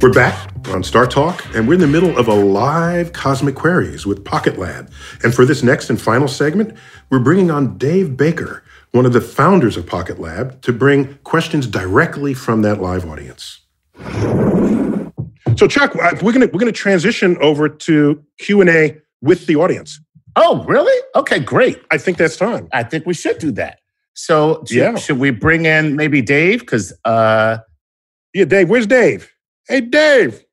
[0.00, 4.04] We're back on Star Talk, and we're in the middle of a live Cosmic Queries
[4.06, 4.90] with Pocket Lab.
[5.24, 6.76] And for this next and final segment,
[7.10, 11.66] we're bringing on Dave Baker, one of the founders of Pocket Lab, to bring questions
[11.66, 13.60] directly from that live audience.
[15.56, 19.56] So, Chuck, uh, we're gonna we're gonna transition over to Q and A with the
[19.56, 19.98] audience.
[20.36, 20.96] Oh, really?
[21.14, 21.80] Okay, great.
[21.90, 22.68] I think that's time.
[22.72, 23.78] I think we should do that.
[24.12, 24.96] So should, Yeah.
[24.96, 26.60] should we bring in maybe Dave?
[26.60, 27.58] Because uh,
[28.34, 28.68] Yeah, Dave.
[28.68, 29.32] Where's Dave?
[29.68, 30.44] Hey, Dave.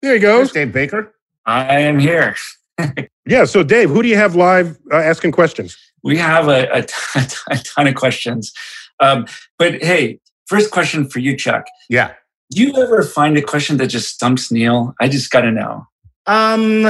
[0.00, 0.52] There he where's goes.
[0.52, 1.14] Dave Baker?
[1.46, 2.36] I am here.
[3.26, 3.44] Yeah.
[3.44, 5.76] So, Dave, who do you have live uh, asking questions?
[6.02, 8.52] We have a, a, ton, a ton of questions.
[8.98, 11.66] Um, but hey, first question for you, Chuck.
[11.88, 12.14] Yeah.
[12.50, 14.94] Do you ever find a question that just stumps Neil?
[15.00, 15.86] I just got to know.
[16.26, 16.86] Um,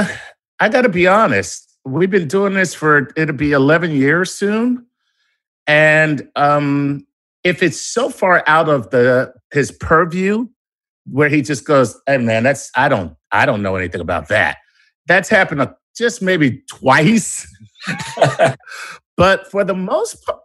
[0.59, 1.77] I got to be honest.
[1.85, 4.87] We've been doing this for it'll be eleven years soon,
[5.67, 7.05] and um,
[7.43, 10.47] if it's so far out of the his purview,
[11.11, 14.57] where he just goes, "Hey, man, that's I don't I don't know anything about that."
[15.07, 17.47] That's happened uh, just maybe twice,
[19.17, 20.39] but for the most part,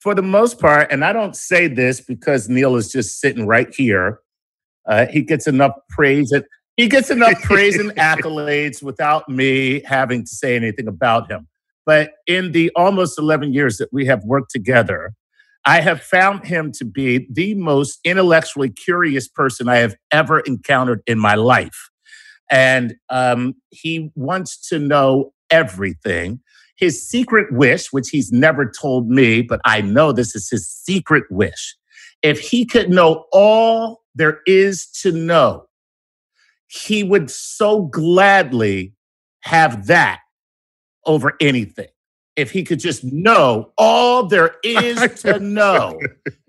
[0.00, 3.74] for the most part, and I don't say this because Neil is just sitting right
[3.74, 4.20] here.
[4.86, 6.44] Uh, he gets enough praise and
[6.76, 11.48] he gets enough praise and accolades without me having to say anything about him.
[11.86, 15.12] But in the almost 11 years that we have worked together,
[15.66, 21.02] I have found him to be the most intellectually curious person I have ever encountered
[21.06, 21.90] in my life.
[22.50, 26.40] And um, he wants to know everything.
[26.76, 31.24] His secret wish, which he's never told me, but I know this is his secret
[31.30, 31.76] wish.
[32.22, 35.66] If he could know all there is to know,
[36.66, 38.94] he would so gladly
[39.42, 40.20] have that
[41.06, 41.88] over anything.
[42.36, 45.98] If he could just know all there is to know,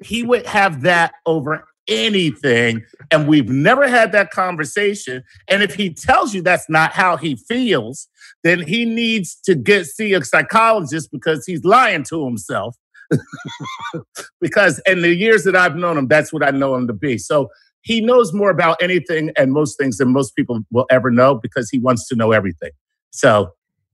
[0.03, 2.83] he would have that over anything.
[3.11, 5.23] And we've never had that conversation.
[5.47, 8.07] And if he tells you that's not how he feels,
[8.43, 12.75] then he needs to get see a psychologist because he's lying to himself.
[14.41, 17.17] because in the years that I've known him, that's what I know him to be.
[17.19, 17.49] So
[17.81, 21.69] he knows more about anything and most things than most people will ever know because
[21.69, 22.71] he wants to know everything.
[23.11, 23.51] So,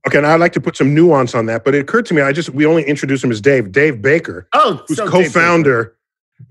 [0.08, 2.22] Okay, and I'd like to put some nuance on that, but it occurred to me
[2.22, 5.30] I just we only introduced him as Dave, Dave Baker, oh, who's so Dave Baker.
[5.30, 5.96] co-founder.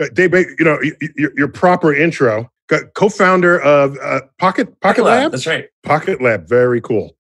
[0.01, 0.79] uh, Dave Baker, you know
[1.17, 5.33] your, your proper intro, co- co-founder of uh, Pocket Pocket Lab.
[5.33, 5.69] That's right.
[5.83, 7.17] Pocket Lab, very cool,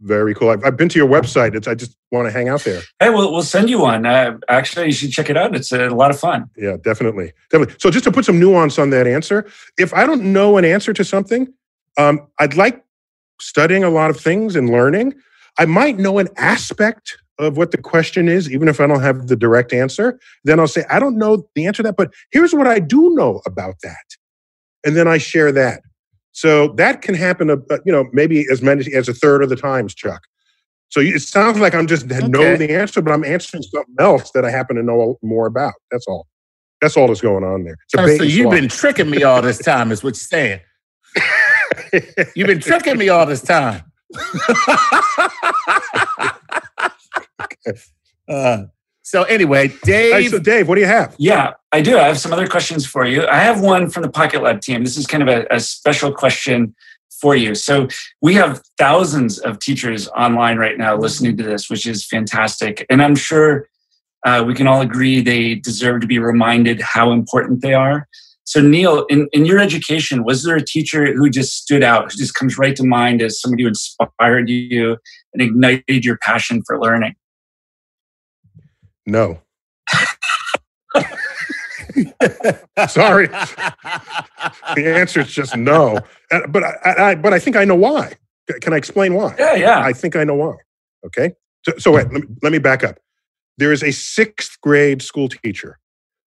[0.00, 0.50] very cool.
[0.50, 1.56] I've, I've been to your website.
[1.56, 2.82] It's I just want to hang out there.
[3.00, 4.06] Hey, we'll, we'll send you one.
[4.06, 5.52] Uh, actually, you should check it out.
[5.56, 6.48] It's a lot of fun.
[6.56, 7.74] Yeah, definitely, definitely.
[7.80, 9.46] So just to put some nuance on that answer,
[9.78, 11.52] if I don't know an answer to something,
[11.98, 12.84] um, I'd like
[13.40, 15.14] studying a lot of things and learning.
[15.58, 19.28] I might know an aspect of what the question is, even if I don't have
[19.28, 20.18] the direct answer.
[20.44, 23.14] Then I'll say, I don't know the answer to that, but here's what I do
[23.14, 24.04] know about that.
[24.84, 25.82] And then I share that.
[26.32, 29.50] So that can happen, uh, uh, you know, maybe as many as a third of
[29.50, 30.22] the times, Chuck.
[30.88, 34.44] So it sounds like I'm just know the answer, but I'm answering something else that
[34.44, 35.74] I happen to know more about.
[35.90, 36.26] That's all.
[36.80, 37.76] That's all that's going on there.
[37.96, 38.54] Oh, so you've swap.
[38.54, 40.60] been tricking me all this time, is what you're saying.
[42.34, 43.84] You've been tricking me all this time.
[48.28, 48.64] Uh,
[49.02, 49.76] so anyway, Hey,
[50.22, 50.30] Dave.
[50.30, 51.14] so Dave, what do you have?
[51.18, 51.98] Yeah, I do.
[51.98, 53.26] I have some other questions for you.
[53.26, 54.84] I have one from the Pocket Lab team.
[54.84, 56.74] This is kind of a, a special question
[57.20, 57.54] for you.
[57.54, 57.88] So
[58.20, 62.86] we have thousands of teachers online right now listening to this, which is fantastic.
[62.88, 63.68] And I'm sure
[64.24, 68.08] uh, we can all agree they deserve to be reminded how important they are.
[68.44, 72.18] So Neil, in, in your education, was there a teacher who just stood out, who
[72.18, 74.96] just comes right to mind as somebody who inspired you
[75.32, 77.14] and ignited your passion for learning?
[79.06, 79.40] No.
[82.88, 83.28] Sorry.
[83.28, 85.98] the answer is just no.
[86.30, 88.14] Uh, But I, I, but I think I know why.
[88.60, 89.34] Can I explain why?
[89.38, 89.80] Yeah, yeah.
[89.80, 90.54] I think I know why.
[91.06, 91.32] Okay.
[91.64, 92.98] So, so wait, let me, let me back up.
[93.58, 95.78] There is a sixth grade school teacher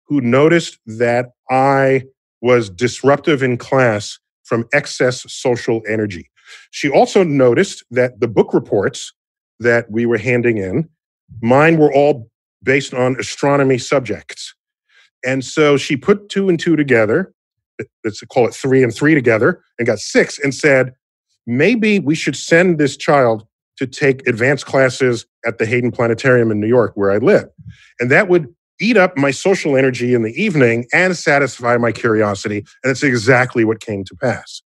[0.07, 2.03] who noticed that I
[2.41, 6.29] was disruptive in class from excess social energy.
[6.71, 9.13] She also noticed that the book reports
[9.59, 10.89] that we were handing in,
[11.41, 12.29] mine were all
[12.61, 14.53] based on astronomy subjects.
[15.25, 17.33] And so she put two and two together,
[18.03, 20.93] let's call it three and three together, and got six and said,
[21.47, 23.47] maybe we should send this child
[23.77, 27.49] to take advanced classes at the Hayden Planetarium in New York, where I live.
[27.99, 32.57] And that would eat up my social energy in the evening and satisfy my curiosity.
[32.57, 34.61] And that's exactly what came to pass.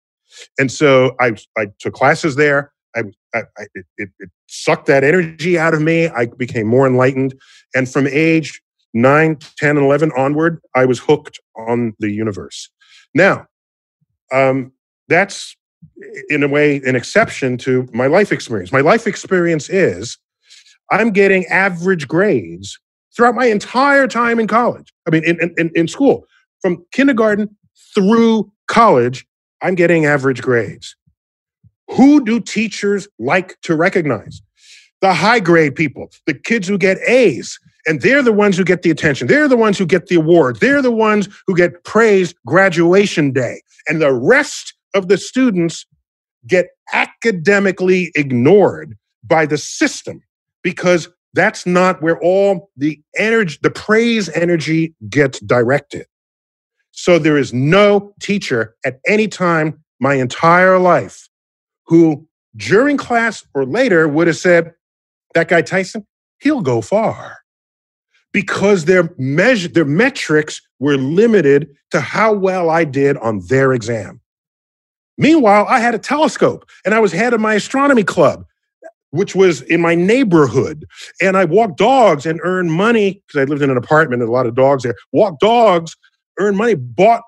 [0.60, 2.72] And so I, I took classes there.
[2.96, 3.04] I,
[3.34, 6.08] I, I it, it, it sucked that energy out of me.
[6.08, 7.36] I became more enlightened.
[7.76, 8.62] And from age
[8.94, 12.70] 9, 10, and 11 onward, I was hooked on the universe.
[13.14, 13.46] Now,
[14.32, 14.72] um,
[15.08, 15.56] that's
[16.30, 18.72] in a way an exception to my life experience.
[18.72, 20.18] My life experience is
[20.92, 22.80] I'm getting average grades
[23.18, 24.94] throughout my entire time in college.
[25.08, 26.26] I mean, in, in, in school,
[26.62, 27.50] from kindergarten
[27.96, 29.26] through college,
[29.62, 30.96] I'm getting average grades.
[31.90, 34.42] Who do teachers like to recognize?
[35.02, 37.60] The high grade people, the kids who get A's.
[37.88, 39.28] And they're the ones who get the attention.
[39.28, 40.60] They're the ones who get the award.
[40.60, 43.62] They're the ones who get praised graduation day.
[43.88, 45.86] And the rest of the students
[46.46, 50.22] get academically ignored by the system
[50.64, 51.08] because
[51.38, 56.08] that's not where all the energy, the praise energy gets directed.
[56.92, 61.30] So there is no teacher at any time my entire life
[61.86, 64.74] who during class or later would have said,
[65.36, 66.08] that guy Tyson,
[66.40, 67.38] he'll go far.
[68.34, 74.22] Because their measure, their metrics were limited to how well I did on their exam.
[75.18, 78.46] Meanwhile, I had a telescope and I was head of my astronomy club,
[79.12, 80.86] which was in my neighborhood.
[81.22, 84.32] And I walked dogs and earned money because I lived in an apartment and a
[84.32, 84.96] lot of dogs there.
[85.12, 85.96] Walked dogs,
[86.40, 87.22] earned money, bought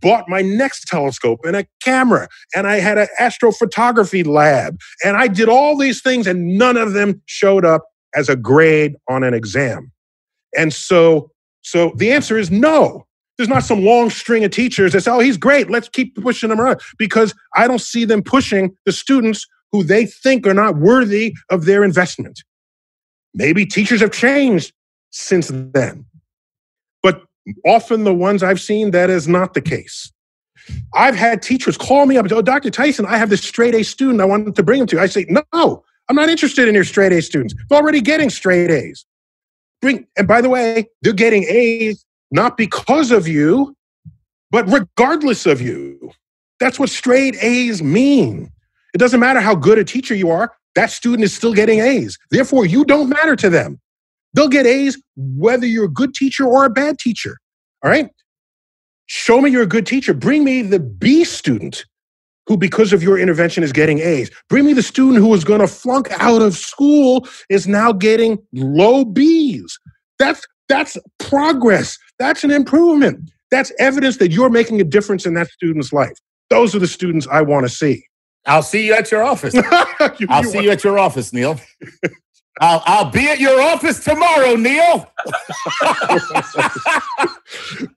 [0.00, 5.28] bought my next telescope and a camera and I had an astrophotography lab and I
[5.28, 7.84] did all these things and none of them showed up
[8.14, 9.92] as a grade on an exam.
[10.56, 11.30] And so
[11.62, 13.06] so the answer is no.
[13.36, 15.70] There's not some long string of teachers that say, oh, he's great.
[15.70, 20.06] Let's keep pushing him around because I don't see them pushing the students who they
[20.06, 22.42] think are not worthy of their investment.
[23.34, 24.72] Maybe teachers have changed
[25.10, 26.04] since then.
[27.02, 27.22] But
[27.66, 30.12] often the ones I've seen, that is not the case.
[30.94, 32.70] I've had teachers call me up and say, Oh, Dr.
[32.70, 35.00] Tyson, I have this straight A student I wanted to bring him to.
[35.00, 37.54] I say, No, I'm not interested in your straight A students.
[37.68, 39.06] They're already getting straight A's.
[39.80, 43.74] Bring, and by the way, they're getting A's not because of you,
[44.50, 46.12] but regardless of you.
[46.58, 48.52] That's what straight A's mean.
[48.94, 52.18] It doesn't matter how good a teacher you are, that student is still getting A's.
[52.30, 53.80] Therefore, you don't matter to them.
[54.34, 57.36] They'll get A's whether you're a good teacher or a bad teacher.
[57.82, 58.08] All right?
[59.06, 60.14] Show me you're a good teacher.
[60.14, 61.84] Bring me the B student
[62.46, 64.30] who, because of your intervention, is getting A's.
[64.48, 68.38] Bring me the student who is going to flunk out of school, is now getting
[68.52, 69.78] low B's.
[70.18, 71.98] That's that's progress.
[72.18, 73.30] That's an improvement.
[73.50, 76.16] That's evidence that you're making a difference in that student's life.
[76.48, 78.04] Those are the students I want to see.
[78.46, 79.54] I'll see you at your office.
[80.18, 81.60] You- I'll you see you at your office, Neil.
[82.60, 85.10] I'll, I'll be at your office tomorrow, Neil.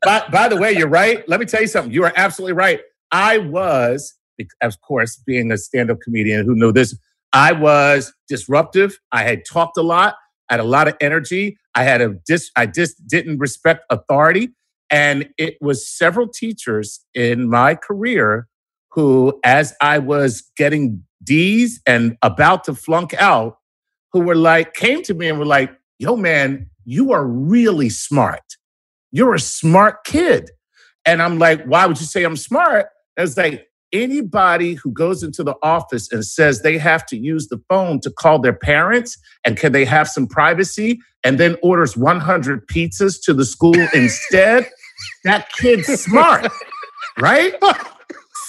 [0.04, 1.28] by, by the way, you're right.
[1.28, 1.92] Let me tell you something.
[1.94, 2.82] You are absolutely right.
[3.12, 4.14] I was,
[4.62, 6.98] of course, being a stand up comedian who knew this,
[7.34, 8.98] I was disruptive.
[9.12, 10.16] I had talked a lot.
[10.50, 11.58] I had a lot of energy.
[11.76, 14.50] I had a dis, I just didn't respect authority.
[14.90, 18.48] And it was several teachers in my career
[18.94, 23.58] who, as I was getting D's and about to flunk out,
[24.12, 28.44] who were like, came to me and were like, yo, man, you are really smart.
[29.12, 30.52] You're a smart kid.
[31.06, 32.88] And I'm like, why would you say I'm smart?
[33.18, 37.48] And it's like, anybody who goes into the office and says they have to use
[37.48, 41.96] the phone to call their parents and can they have some privacy and then orders
[41.96, 44.68] 100 pizzas to the school instead,
[45.24, 46.48] that kid's smart,
[47.20, 47.54] right?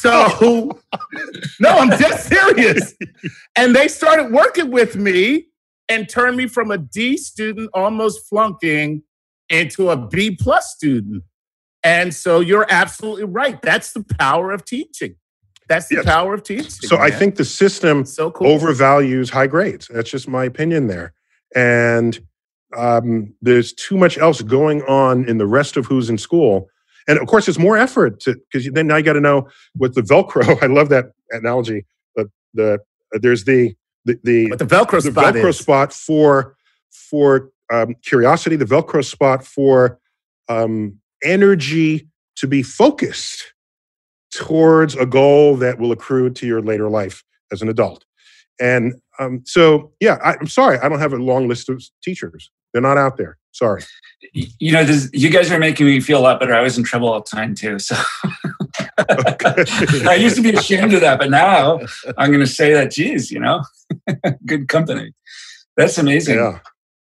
[0.05, 0.79] So,
[1.61, 2.95] no, I'm just serious.
[3.57, 5.47] And they started working with me
[5.89, 9.03] and turned me from a D student almost flunking
[9.49, 11.23] into a B plus student.
[11.83, 13.61] And so you're absolutely right.
[13.63, 15.17] That's the power of teaching.
[15.69, 16.05] That's the Yes.
[16.05, 16.69] power of teaching.
[16.69, 18.47] So I think the system so cool.
[18.59, 19.89] overvalues high grades.
[19.89, 21.15] That's just my opinion there.
[21.55, 22.19] And
[22.77, 26.69] um, there's too much else going on in the rest of who's in school.
[27.07, 29.95] And of course, it's more effort to because then now you got to know what
[29.95, 30.59] the Velcro.
[30.63, 31.85] I love that analogy.
[32.17, 33.75] The, the uh, there's the
[34.05, 35.59] the the, What the Velcro the spot Velcro is.
[35.59, 36.57] spot for
[36.91, 39.99] for um, curiosity, the Velcro spot for
[40.49, 43.55] um, energy to be focused
[44.33, 48.05] towards a goal that will accrue to your later life as an adult.
[48.61, 52.51] And um, so, yeah, I, I'm sorry, I don't have a long list of teachers.
[52.75, 53.39] They're not out there.
[53.53, 53.83] Sorry.
[54.33, 56.53] You know, this, you guys are making me feel a lot better.
[56.55, 57.79] I was in trouble all the time too.
[57.79, 57.95] So
[60.09, 61.79] I used to be ashamed of that, but now
[62.19, 63.63] I'm going to say that, geez, you know,
[64.47, 65.13] good company.
[65.77, 66.37] That's amazing.
[66.37, 66.59] Yeah.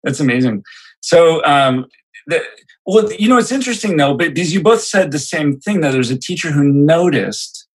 [0.02, 0.64] That's amazing.
[1.00, 1.86] So, um,
[2.26, 2.42] the,
[2.84, 5.92] well, you know, it's interesting though, but because you both said the same thing that
[5.92, 7.66] there's a teacher who noticed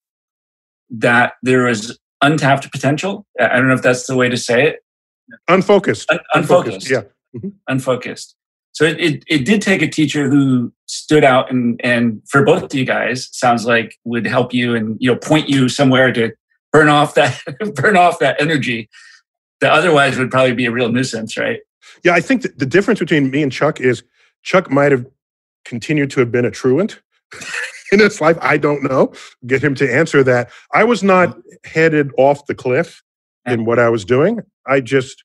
[0.90, 3.26] that there was untapped potential.
[3.40, 4.84] I don't know if that's the way to say it.
[5.48, 6.10] Unfocused.
[6.10, 6.90] Un- unfocused.
[6.90, 7.02] Yeah.
[7.38, 7.48] Mm-hmm.
[7.68, 8.34] Unfocused.
[8.72, 12.64] So it, it, it did take a teacher who stood out and, and for both
[12.64, 16.32] of you guys, sounds like would help you and, you know, point you somewhere to
[16.72, 17.40] burn off that,
[17.74, 18.88] burn off that energy
[19.60, 21.60] that otherwise would probably be a real nuisance, right?
[22.04, 24.02] Yeah, I think the difference between me and Chuck is
[24.42, 25.06] Chuck might have
[25.64, 27.00] continued to have been a truant
[27.92, 28.38] in his life.
[28.40, 29.12] I don't know.
[29.46, 30.50] Get him to answer that.
[30.72, 31.40] I was not uh-huh.
[31.64, 33.02] headed off the cliff
[33.46, 34.40] in what I was doing.
[34.66, 35.24] I just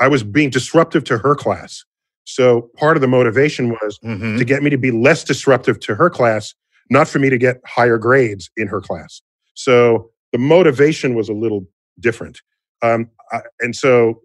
[0.00, 1.84] I was being disruptive to her class.
[2.24, 4.38] So part of the motivation was Mhm.
[4.38, 6.54] to get me to be less disruptive to her class,
[6.90, 9.20] not for me to get higher grades in her class.
[9.54, 11.66] So the motivation was a little
[12.00, 12.40] different.
[12.82, 14.22] Um, I, and so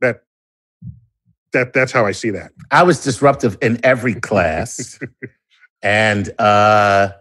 [0.00, 0.22] that
[1.52, 2.52] that that's how I see that.
[2.70, 4.98] I was disruptive in every class,
[5.82, 7.12] and uh,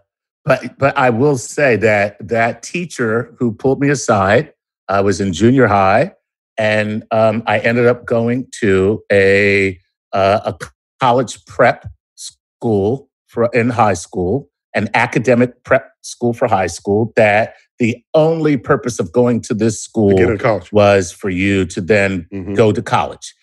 [0.46, 4.54] but but I will say that that teacher who pulled me aside,
[4.88, 6.14] I was in junior high,
[6.58, 9.80] and um, I ended up going to a
[10.14, 10.58] uh, a
[10.99, 17.14] college prep school for in high school, an academic prep school for high school.
[17.16, 22.28] That the only purpose of going to this school into was for you to then
[22.32, 22.56] Mhm.
[22.56, 23.34] go to college.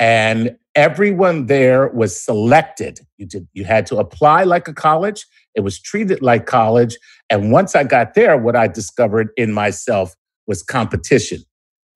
[0.00, 2.98] And everyone there was selected.
[3.18, 5.26] You did you had to apply like a college.
[5.54, 6.96] It was treated like college.
[7.30, 10.14] And once I got there, what I discovered in myself
[10.48, 11.40] was competition.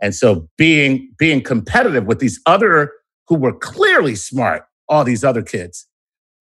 [0.01, 2.93] And so being being competitive with these other
[3.29, 5.87] who were clearly smart, all these other kids,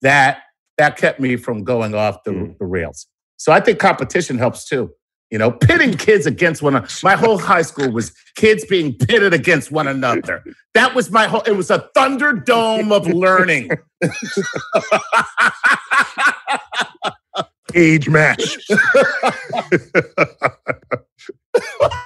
[0.02, 0.38] that
[0.78, 2.56] that kept me from going off the, Mm.
[2.58, 3.06] the rails.
[3.36, 4.90] So I think competition helps too.
[5.30, 6.88] You know, pitting kids against one another.
[7.02, 10.42] My whole high school was kids being pitted against one another.
[10.72, 13.68] That was my whole, it was a thunderdome of learning.
[17.74, 18.56] Age match.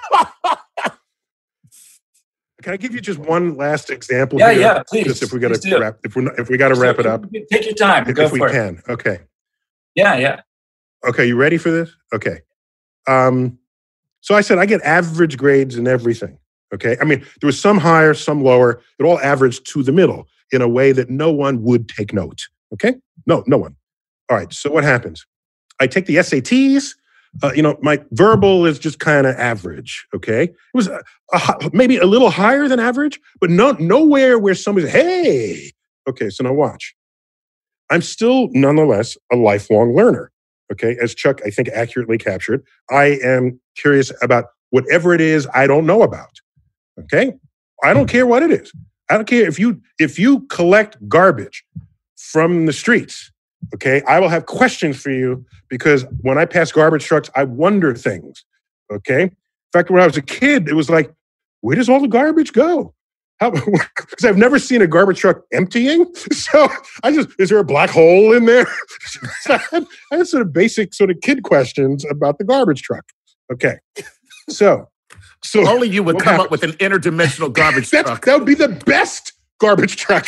[2.63, 4.39] Can I give you just one last example?
[4.39, 4.61] Yeah, here?
[4.61, 5.03] yeah, please.
[5.05, 7.05] Just if we got to wrap, if we're not, if we got to wrap it
[7.05, 8.07] up, Take your time.
[8.07, 8.51] if, Go if we it.
[8.51, 8.81] can.
[8.87, 9.19] Okay.
[9.95, 10.41] Yeah, yeah.
[11.05, 11.91] Okay, you ready for this?
[12.13, 12.39] Okay.
[13.07, 13.59] Um,
[14.21, 16.37] so I said I get average grades in everything.
[16.73, 16.95] Okay.
[17.01, 18.81] I mean, there was some higher, some lower.
[18.97, 22.47] It all averaged to the middle in a way that no one would take note.
[22.73, 22.95] Okay.
[23.27, 23.75] No, no one.
[24.29, 24.51] All right.
[24.53, 25.25] So what happens?
[25.81, 26.95] I take the SATs.
[27.41, 30.05] Uh, you know, my verbal is just kind of average.
[30.15, 30.43] Okay.
[30.43, 31.01] It was a,
[31.33, 35.71] a maybe a little higher than average, but no, nowhere where somebody's, hey.
[36.07, 36.29] Okay.
[36.29, 36.95] So now watch.
[37.89, 40.31] I'm still nonetheless a lifelong learner.
[40.71, 40.95] Okay.
[41.01, 45.85] As Chuck, I think, accurately captured, I am curious about whatever it is I don't
[45.85, 46.39] know about.
[46.99, 47.33] Okay.
[47.83, 48.71] I don't care what it is.
[49.09, 51.65] I don't care if you if you collect garbage
[52.15, 53.31] from the streets.
[53.73, 54.01] Okay.
[54.07, 58.43] I will have questions for you because when I pass garbage trucks, I wonder things.
[58.91, 59.23] Okay.
[59.23, 59.31] In
[59.71, 61.13] fact, when I was a kid, it was like,
[61.61, 62.93] where does all the garbage go?
[63.39, 66.05] Because I've never seen a garbage truck emptying.
[66.33, 66.67] So
[67.03, 68.67] I just is there a black hole in there?
[69.47, 73.05] I, had, I had sort of basic sort of kid questions about the garbage truck.
[73.51, 73.77] Okay.
[74.49, 74.89] So
[75.43, 76.45] so Only you would come happens?
[76.45, 78.23] up with an interdimensional garbage truck.
[78.25, 80.27] that would be the best garbage truck.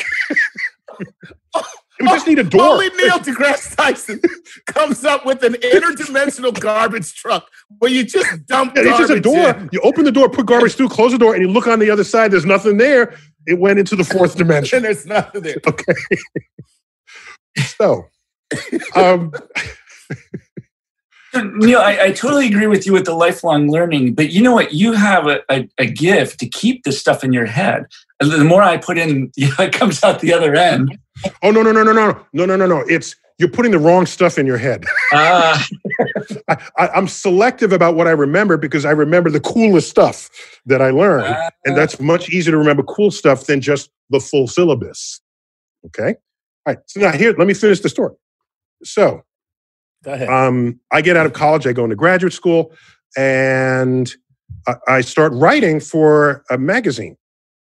[2.00, 2.62] It would just need a door.
[2.62, 4.20] Only Neil deGrasse Tyson
[4.68, 9.20] comes up with an interdimensional garbage truck where you just dump Yeah, it's just a
[9.22, 9.50] door.
[9.52, 9.70] in.
[9.72, 11.90] You open the door, put garbage through, close the door, and you look on the
[11.90, 12.32] other side.
[12.32, 13.16] There's nothing there.
[13.48, 14.78] It went into the fourth dimension.
[14.78, 15.56] and there's nothing there.
[15.66, 15.94] Okay.
[17.78, 18.06] so,
[18.96, 19.32] um,
[21.56, 24.74] Neil, I, I totally agree with you with the lifelong learning, but you know what?
[24.74, 27.86] You have a, a, a gift to keep this stuff in your head.
[28.22, 30.98] And The more I put in, you know, it comes out the other end.
[31.44, 32.80] Oh no, no, no, no, no, no, no, no, no.
[32.88, 34.86] It's you're putting the wrong stuff in your head.
[35.12, 35.66] Ah,
[36.50, 40.30] I, I'm selective about what I remember because I remember the coolest stuff
[40.66, 44.48] that I learned, and that's much easier to remember cool stuff than just the full
[44.48, 45.22] syllabus.
[45.88, 46.16] Okay.
[46.66, 46.78] All right.
[46.88, 48.16] So now here, let me finish the story.
[48.84, 49.24] So
[50.04, 50.30] Go ahead.
[50.30, 52.72] um, I get out of college, I go into graduate school,
[53.18, 54.12] and
[54.68, 57.18] I, I start writing for a magazine.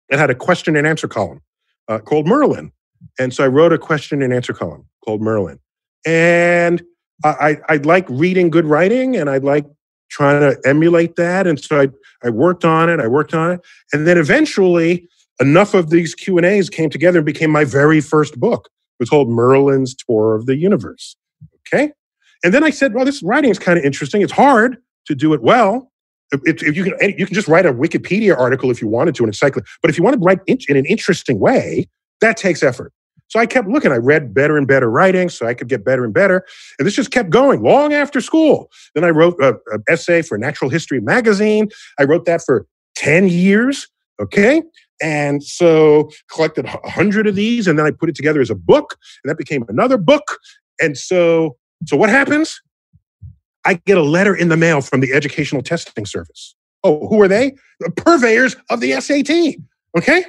[0.09, 1.41] It had a question and answer column
[1.89, 2.73] uh, called Merlin.
[3.19, 5.59] And so I wrote a question and answer column called Merlin.
[6.07, 6.83] And
[7.25, 9.67] I, I, I like reading good writing and I like
[10.11, 11.47] trying to emulate that.
[11.47, 11.89] And so I,
[12.25, 13.61] I worked on it, I worked on it.
[13.93, 15.09] And then eventually
[15.41, 18.69] enough of these Q&As came together and became my very first book.
[18.99, 21.17] It was called Merlin's Tour of the Universe.
[21.67, 21.93] Okay.
[22.45, 24.23] And then I said, well, this writing is kind of interesting.
[24.23, 25.91] It's hard to do it well.
[26.33, 29.25] If, if you can, you can just write a Wikipedia article if you wanted to,
[29.25, 29.69] an encyclopedia.
[29.83, 31.89] But if you want to write in, in an interesting way,
[32.21, 32.93] that takes effort.
[33.29, 33.93] So I kept looking.
[33.93, 36.45] I read better and better writing so I could get better and better.
[36.79, 38.71] And this just kept going long after school.
[38.95, 41.69] Then I wrote an essay for Natural History Magazine.
[41.99, 43.89] I wrote that for 10 years.
[44.21, 44.63] Okay.
[45.03, 48.55] And so collected a hundred of these and then I put it together as a
[48.55, 50.39] book and that became another book.
[50.81, 51.57] And so,
[51.87, 52.61] so what happens?
[53.65, 56.55] I get a letter in the mail from the Educational Testing Service.
[56.85, 57.57] Oh, who are they?
[57.81, 59.57] The purveyors of the SAT.
[59.99, 60.25] Okay.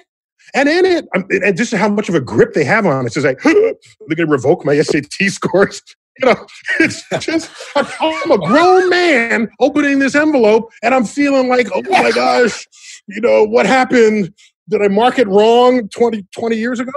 [0.53, 3.07] And in it, and just how much of a grip they have on it.
[3.07, 5.81] It's just like, they're going to revoke my SAT scores.
[6.19, 6.47] You know,
[6.79, 12.11] it's just, I'm a grown man opening this envelope and I'm feeling like, oh my
[12.11, 12.67] gosh,
[13.07, 14.33] you know, what happened?
[14.67, 16.91] Did I mark it wrong 20, 20 years ago?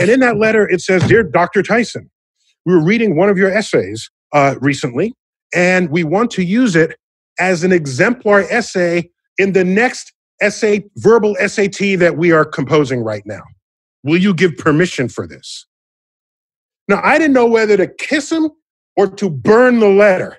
[0.00, 1.62] And in that letter, it says, Dear Dr.
[1.62, 2.10] Tyson,
[2.64, 5.12] we were reading one of your essays uh, recently,
[5.54, 6.96] and we want to use it
[7.38, 10.12] as an exemplar essay in the next
[10.42, 13.42] essay, verbal SAT that we are composing right now.
[14.02, 15.66] Will you give permission for this?
[16.88, 18.50] Now, I didn't know whether to kiss him
[18.96, 20.38] or to burn the letter.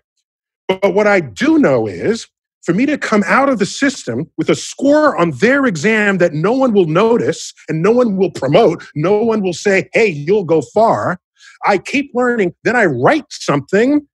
[0.68, 2.28] But what I do know is
[2.64, 6.34] for me to come out of the system with a score on their exam that
[6.34, 10.45] no one will notice and no one will promote, no one will say, hey, you'll
[10.45, 11.20] go far.
[11.66, 12.54] I keep learning.
[12.64, 14.08] Then I write something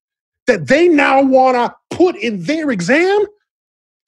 [0.48, 3.26] that they now want to put in their exam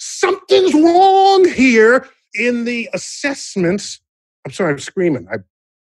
[0.02, 4.00] something's wrong here in the assessments.
[4.46, 5.28] I'm sorry, I'm screaming.
[5.32, 5.38] I,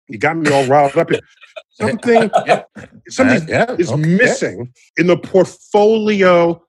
[0.08, 1.20] you got me all riled up here.
[1.72, 2.62] Something, yeah.
[3.08, 4.00] something Yeah, is okay.
[4.02, 6.62] missing in the portfolio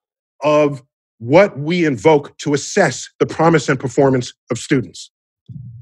[0.43, 0.83] of
[1.19, 5.09] what we invoke to assess the promise and performance of students.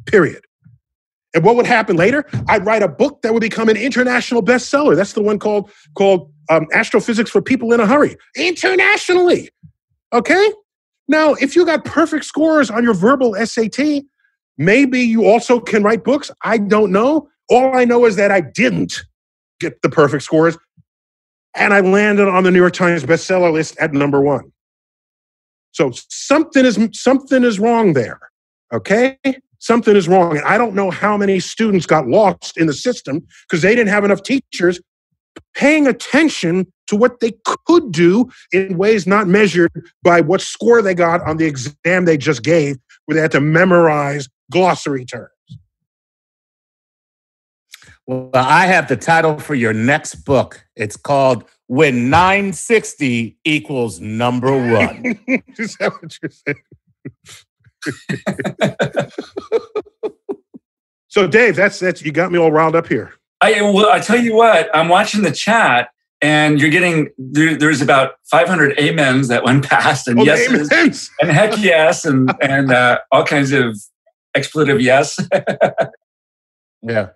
[0.05, 0.43] Period.
[1.33, 2.23] And what would happen later?
[2.47, 4.95] I'd write a book that would become an international bestseller.
[4.95, 8.15] That's the one called called um, Astrophysics for People in a Hurry.
[8.35, 9.49] Internationally,
[10.13, 10.51] okay.
[11.07, 14.03] Now, if you got perfect scores on your verbal SAT,
[14.57, 16.31] maybe you also can write books.
[16.43, 17.29] I don't know.
[17.49, 19.03] All I know is that I didn't
[19.59, 20.57] get the perfect scores,
[21.55, 24.51] and I landed on the New York Times bestseller list at number one.
[25.71, 28.19] So something is something is wrong there.
[28.73, 29.17] Okay,
[29.59, 33.21] something is wrong, and I don't know how many students got lost in the system
[33.47, 34.79] because they didn't have enough teachers
[35.55, 37.33] paying attention to what they
[37.65, 39.71] could do in ways not measured
[40.03, 43.41] by what score they got on the exam they just gave, where they had to
[43.41, 45.29] memorize glossary terms.
[48.07, 50.63] Well, I have the title for your next book.
[50.75, 55.19] It's called When 960 Equals Number One.
[55.57, 56.61] Is that what you're saying?
[61.07, 63.13] so, Dave, that's that's you got me all riled up here.
[63.41, 65.89] I well, I tell you what, I'm watching the chat,
[66.21, 70.67] and you're getting there, there's about 500 amens that went past, and Oh, amen.
[71.21, 73.77] and heck yes, and and uh, all kinds of
[74.35, 75.19] expletive yes.
[76.81, 77.09] Yeah.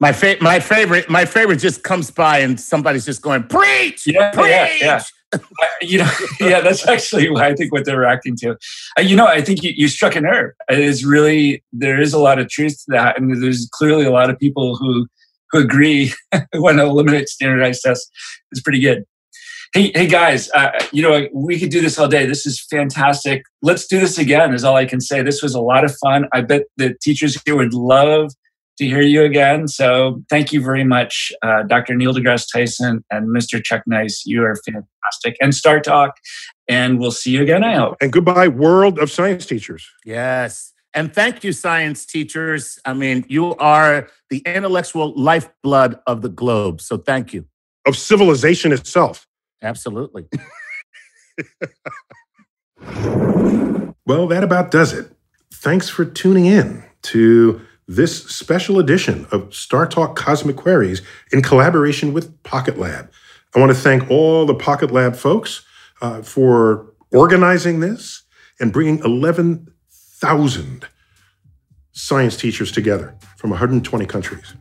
[0.00, 4.30] My fa- my favorite my favorite just comes by and somebody's just going preach Yeah,
[4.32, 4.46] preach.
[4.48, 5.38] yeah, yeah.
[5.80, 6.10] You know,
[6.40, 8.56] yeah, that's actually what I think what they're reacting to.
[8.98, 10.52] Uh, you know, I think you, you struck a nerve.
[10.70, 14.10] It is really there is a lot of truth to that, and there's clearly a
[14.10, 15.06] lot of people who
[15.52, 16.12] who agree
[16.54, 18.10] when to eliminate standardized tests
[18.52, 19.04] is pretty good.
[19.72, 22.26] Hey, hey guys, uh, you know we could do this all day.
[22.26, 23.42] This is fantastic.
[23.62, 24.52] Let's do this again.
[24.52, 25.22] Is all I can say.
[25.22, 26.26] This was a lot of fun.
[26.32, 28.32] I bet the teachers here would love
[28.78, 29.68] to hear you again.
[29.68, 31.94] So thank you very much, uh, Dr.
[31.94, 33.62] Neil deGrasse Tyson and Mr.
[33.62, 34.24] Chuck Nice.
[34.26, 35.36] You are fantastic.
[35.40, 36.16] And Star Talk.
[36.68, 37.96] And we'll see you again, I hope.
[38.00, 39.86] And goodbye, world of science teachers.
[40.04, 40.71] Yes.
[40.94, 42.78] And thank you, science teachers.
[42.84, 46.80] I mean, you are the intellectual lifeblood of the globe.
[46.80, 47.46] So thank you.
[47.86, 49.26] Of civilization itself.
[49.62, 50.26] Absolutely.
[54.04, 55.12] Well, that about does it.
[55.52, 62.12] Thanks for tuning in to this special edition of Star Talk Cosmic Queries in collaboration
[62.12, 63.12] with Pocket Lab.
[63.54, 65.64] I want to thank all the Pocket Lab folks
[66.00, 68.22] uh, for organizing this
[68.58, 69.00] and bringing
[70.22, 70.86] thousand
[71.90, 74.54] science teachers together from 120 countries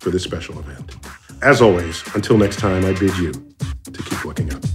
[0.00, 0.96] for this special event.
[1.42, 3.32] As always, until next time, I bid you
[3.92, 4.65] to keep looking up.